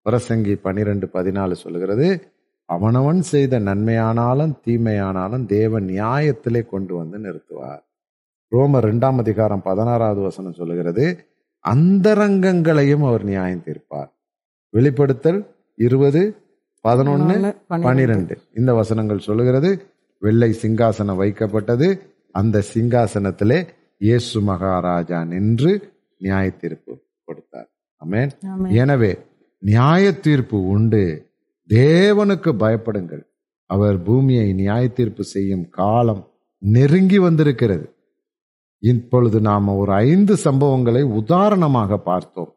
பிரசங்கி 0.05 0.55
பனிரெண்டு 0.63 1.05
பதினாலு 1.13 1.55
சொல்கிறது 1.57 2.07
அவனவன் 2.69 3.19
செய்த 3.29 3.55
நன்மையானாலும் 3.65 4.55
தீமையானாலும் 4.65 5.43
தேவன் 5.49 5.85
நியாயத்திலே 5.89 6.61
கொண்டு 6.67 6.93
வந்து 6.95 7.17
நிறுத்துவார் 7.19 7.83
ரோமர் 8.51 8.85
ரெண்டாம் 8.85 9.19
அதிகாரம் 9.19 9.63
பதினாறாவது 9.65 10.21
வசனம் 10.21 10.57
சொல்லுகிறது 10.57 11.05
அந்தரங்கங்களையும் 11.65 13.05
அவர் 13.07 13.23
நியாயம் 13.23 13.63
தீர்ப்பார் 13.63 14.09
வெளிப்படுத்தல் 14.73 15.39
இருபது 15.77 16.21
பதினொன்னு 16.85 17.35
பனிரெண்டு 17.85 18.35
இந்த 18.53 18.71
வசனங்கள் 18.73 19.25
சொல்லுகிறது 19.27 19.69
வெள்ளை 20.21 20.51
சிங்காசனம் 20.53 21.21
வைக்கப்பட்டது 21.21 21.87
அந்த 22.35 22.63
சிங்காசனத்திலே 22.69 23.59
இயேசு 24.01 24.39
மகாராஜா 24.41 25.19
நின்று 25.25 25.71
நியாய 26.21 26.47
தீர்ப்பு 26.57 26.93
கொடுத்தார் 27.27 27.69
எனவே 28.75 29.11
நியாய 29.63 30.05
தீர்ப்பு 30.19 30.57
உண்டு 30.67 31.03
தேவனுக்கு 31.69 32.51
பயப்படுங்கள் 32.55 33.23
அவர் 33.69 33.97
பூமியை 34.03 34.47
நியாய 34.53 34.85
தீர்ப்பு 34.93 35.23
செய்யும் 35.25 35.65
காலம் 35.69 36.23
நெருங்கி 36.61 37.19
வந்திருக்கிறது 37.19 37.85
இப்பொழுது 38.85 39.37
நாம் 39.41 39.67
ஒரு 39.75 39.91
ஐந்து 40.05 40.33
சம்பவங்களை 40.45 41.01
உதாரணமாக 41.13 41.97
பார்த்தோம் 42.05 42.51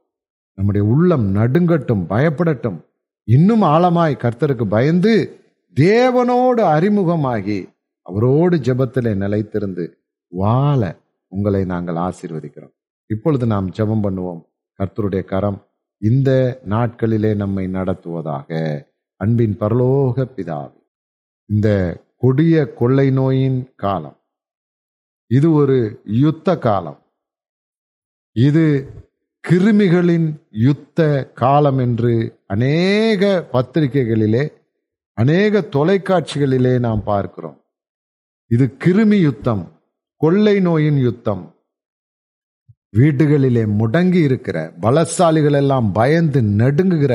நம்முடைய 0.59 0.85
உள்ளம் 0.87 1.27
நடுங்கட்டும் 1.37 2.05
பயப்படட்டும் 2.09 2.79
இன்னும் 3.29 3.65
ஆழமாய் 3.65 4.23
கர்த்தருக்கு 4.23 4.65
பயந்து 4.67 5.13
தேவனோடு 5.77 6.63
அறிமுகமாகி 6.69 7.59
அவரோடு 8.07 8.57
ஜெபத்திலே 8.59 9.13
நிலைத்திருந்து 9.15 9.85
வாழ 10.33 10.81
உங்களை 11.33 11.63
நாங்கள் 11.65 11.99
ஆசீர்வதிக்கிறோம் 11.99 12.75
இப்பொழுது 13.11 13.45
நாம் 13.47 13.69
ஜெபம் 13.71 14.05
பண்ணுவோம் 14.05 14.43
கர்த்தருடைய 14.79 15.23
கரம் 15.25 15.59
இந்த 16.03 16.31
நாட்களிலே 16.69 17.33
நம்மை 17.35 17.65
நடத்துவதாக 17.69 18.51
அன்பின் 19.21 19.57
பரலோக 19.61 20.27
பிதாவி 20.37 20.79
இந்த 21.51 21.69
கொடிய 22.17 22.57
கொள்ளை 22.73 23.09
நோயின் 23.11 23.61
காலம் 23.77 24.18
இது 25.31 25.49
ஒரு 25.53 25.77
யுத்த 26.17 26.57
காலம் 26.59 26.99
இது 28.37 28.65
கிருமிகளின் 29.45 30.29
யுத்த 30.59 31.01
காலம் 31.35 31.79
என்று 31.79 32.13
அநேக 32.47 33.23
பத்திரிகைகளிலே 33.53 34.45
அநேக 35.19 35.61
தொலைக்காட்சிகளிலே 35.73 36.79
நாம் 36.79 37.03
பார்க்கிறோம் 37.05 37.59
இது 38.51 38.67
கிருமி 38.85 39.19
யுத்தம் 39.21 39.65
கொள்ளை 40.21 40.57
நோயின் 40.61 40.99
யுத்தம் 40.99 41.45
வீடுகளிலே 42.95 43.65
முடங்கி 43.71 44.21
இருக்கிற 44.21 44.59
பலசாலிகள் 44.81 45.57
எல்லாம் 45.57 45.89
பயந்து 45.93 46.41
நடுங்குகிற 46.61 47.15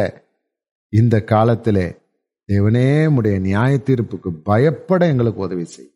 இந்த 0.94 1.16
காலத்திலே 1.24 1.88
தேவனே 2.50 2.88
உடைய 3.08 3.38
நியாய 3.40 3.74
தீர்ப்புக்கு 3.78 4.30
பயப்பட 4.44 5.02
எங்களுக்கு 5.08 5.40
உதவி 5.40 5.66
செய் 5.66 5.93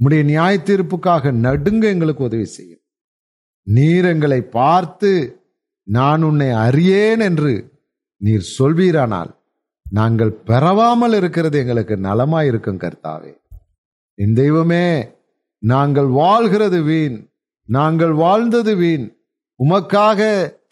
உம்முடைய 0.00 0.22
நியாய 0.22 0.54
தீர்ப்புக்காக 0.58 1.30
நடுங்க 1.40 1.84
எங்களுக்கு 1.88 2.22
உதவி 2.24 2.46
செய்யும் 2.48 2.82
நீர் 3.66 4.04
எங்களை 4.04 4.40
பார்த்து 4.50 5.10
நான் 5.88 6.22
உன்னை 6.22 6.48
அறியேன் 6.58 7.20
என்று 7.20 7.52
நீர் 8.20 8.46
சொல்வீரானால் 8.58 9.30
நாங்கள் 9.86 10.32
பெறவாமல் 10.46 11.12
இருக்கிறது 11.12 11.58
எங்களுக்கு 11.58 11.94
நலமாயிருக்கும் 11.98 12.80
கர்த்தாவே 12.80 13.32
என் 14.18 14.34
தெய்வமே 14.34 14.86
நாங்கள் 15.62 16.10
வாழ்கிறது 16.14 16.82
வீண் 16.82 17.18
நாங்கள் 17.68 18.14
வாழ்ந்தது 18.14 18.74
வீண் 18.76 19.06
உமக்காக 19.60 20.20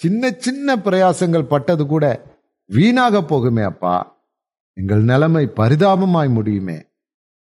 சின்ன 0.00 0.31
சின்ன 0.39 0.77
பிரயாசங்கள் 0.79 1.47
பட்டது 1.47 1.87
கூட 1.87 2.05
வீணாக 2.71 3.21
போகுமே 3.23 3.63
அப்பா 3.63 3.97
எங்கள் 4.77 5.03
நிலைமை 5.03 5.45
பரிதாபமாய் 5.57 6.31
முடியுமே 6.31 6.79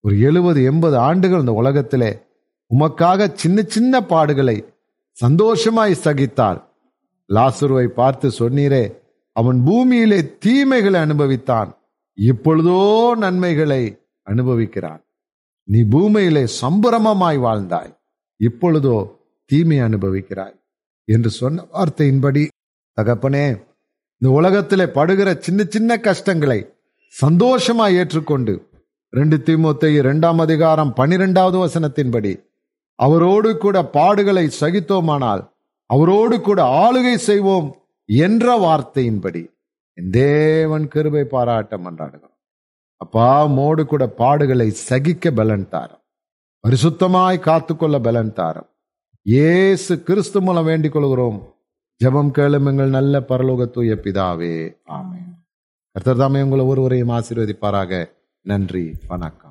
ஒரு 0.05 0.15
எழுபது 0.19 0.61
எண்பது 0.63 0.97
ஆண்டுகள் 0.99 1.41
இந்த 1.41 1.53
உலகத்திலே 1.53 2.11
உமக்காக 2.71 3.31
சின்ன 3.35 3.63
சின்ன 3.69 4.01
பாடுகளை 4.11 4.57
சந்தோஷமாய் 5.17 6.01
சகித்தார் 6.05 6.61
லாசுருவை 7.31 7.87
பார்த்து 7.91 8.29
சொன்னீரே 8.39 8.85
அவன் 9.37 9.59
பூமியிலே 9.65 10.21
தீமைகளை 10.39 10.99
அனுபவித்தான் 11.01 11.71
இப்பொழுதோ 12.19 12.79
நன்மைகளை 13.19 13.83
அனுபவிக்கிறான் 14.27 15.03
நீ 15.69 15.81
பூமியிலே 15.89 16.45
சம்பரமமாய் 16.61 17.39
வாழ்ந்தாய் 17.39 17.93
இப்பொழுதோ 18.41 18.97
தீமை 19.51 19.79
அனுபவிக்கிறாய் 19.81 20.57
என்று 21.09 21.31
சொன்ன 21.31 21.65
வார்த்தையின்படி 21.73 22.43
தகப்பனே 22.99 23.47
இந்த 24.23 24.29
உலகத்திலே 24.31 24.87
படுகிற 24.95 25.29
சின்ன 25.41 25.65
சின்ன 25.71 25.97
கஷ்டங்களை 25.99 26.61
சந்தோஷமாய் 27.15 27.97
ஏற்றுக்கொண்டு 27.97 28.55
ரெண்டு 29.13 29.37
திமுத்த 29.43 29.85
இரண்டாம் 29.93 30.39
அதிகாரம் 30.39 30.91
பனிரெண்டாவது 30.93 31.59
வசனத்தின்படி 31.59 32.33
அவரோடு 32.99 33.51
கூட 33.57 33.77
பாடுகளை 33.95 34.45
சகித்தோமானால் 34.55 35.43
அவரோடு 35.91 36.37
கூட 36.41 36.61
ஆளுகை 36.81 37.15
செய்வோம் 37.21 37.69
என்ற 38.09 38.57
வார்த்தையின்படி 38.59 39.43
தேவன் 39.99 40.87
கிருபை 40.89 41.23
பாராட்டம் 41.27 41.87
என்றாடுகிறோம் 41.87 42.35
அப்பா 43.01 43.31
மோடு 43.55 43.83
கூட 43.85 44.05
பாடுகளை 44.19 44.69
சகிக்க 44.81 45.31
பலன் 45.31 45.67
தாரம் 45.69 46.03
பரிசுத்தமாய் 46.65 47.39
காத்துக்கொள்ள 47.39 47.97
பலன் 48.01 48.33
தாரம் 48.33 48.69
ஏசு 49.49 49.95
கிறிஸ்து 50.03 50.39
மூலம் 50.41 50.65
வேண்டிக் 50.65 50.95
கொள்கிறோம் 50.95 51.39
ஜபம் 52.01 52.33
கேளும் 52.33 52.67
எங்கள் 52.67 52.91
நல்ல 52.91 53.21
பரலோக 53.29 53.71
தூய 53.71 53.95
பிதாவே 54.05 54.55
ஆமே 54.97 55.21
கர்த்தர் 55.97 56.21
தாமே 56.21 56.41
உங்களை 56.43 56.65
ஒருவரையும் 56.67 57.15
ஆசீர்வதிப்பாராக 57.15 57.93
நன்றி 58.45 58.83
வணக்கம் 59.09 59.48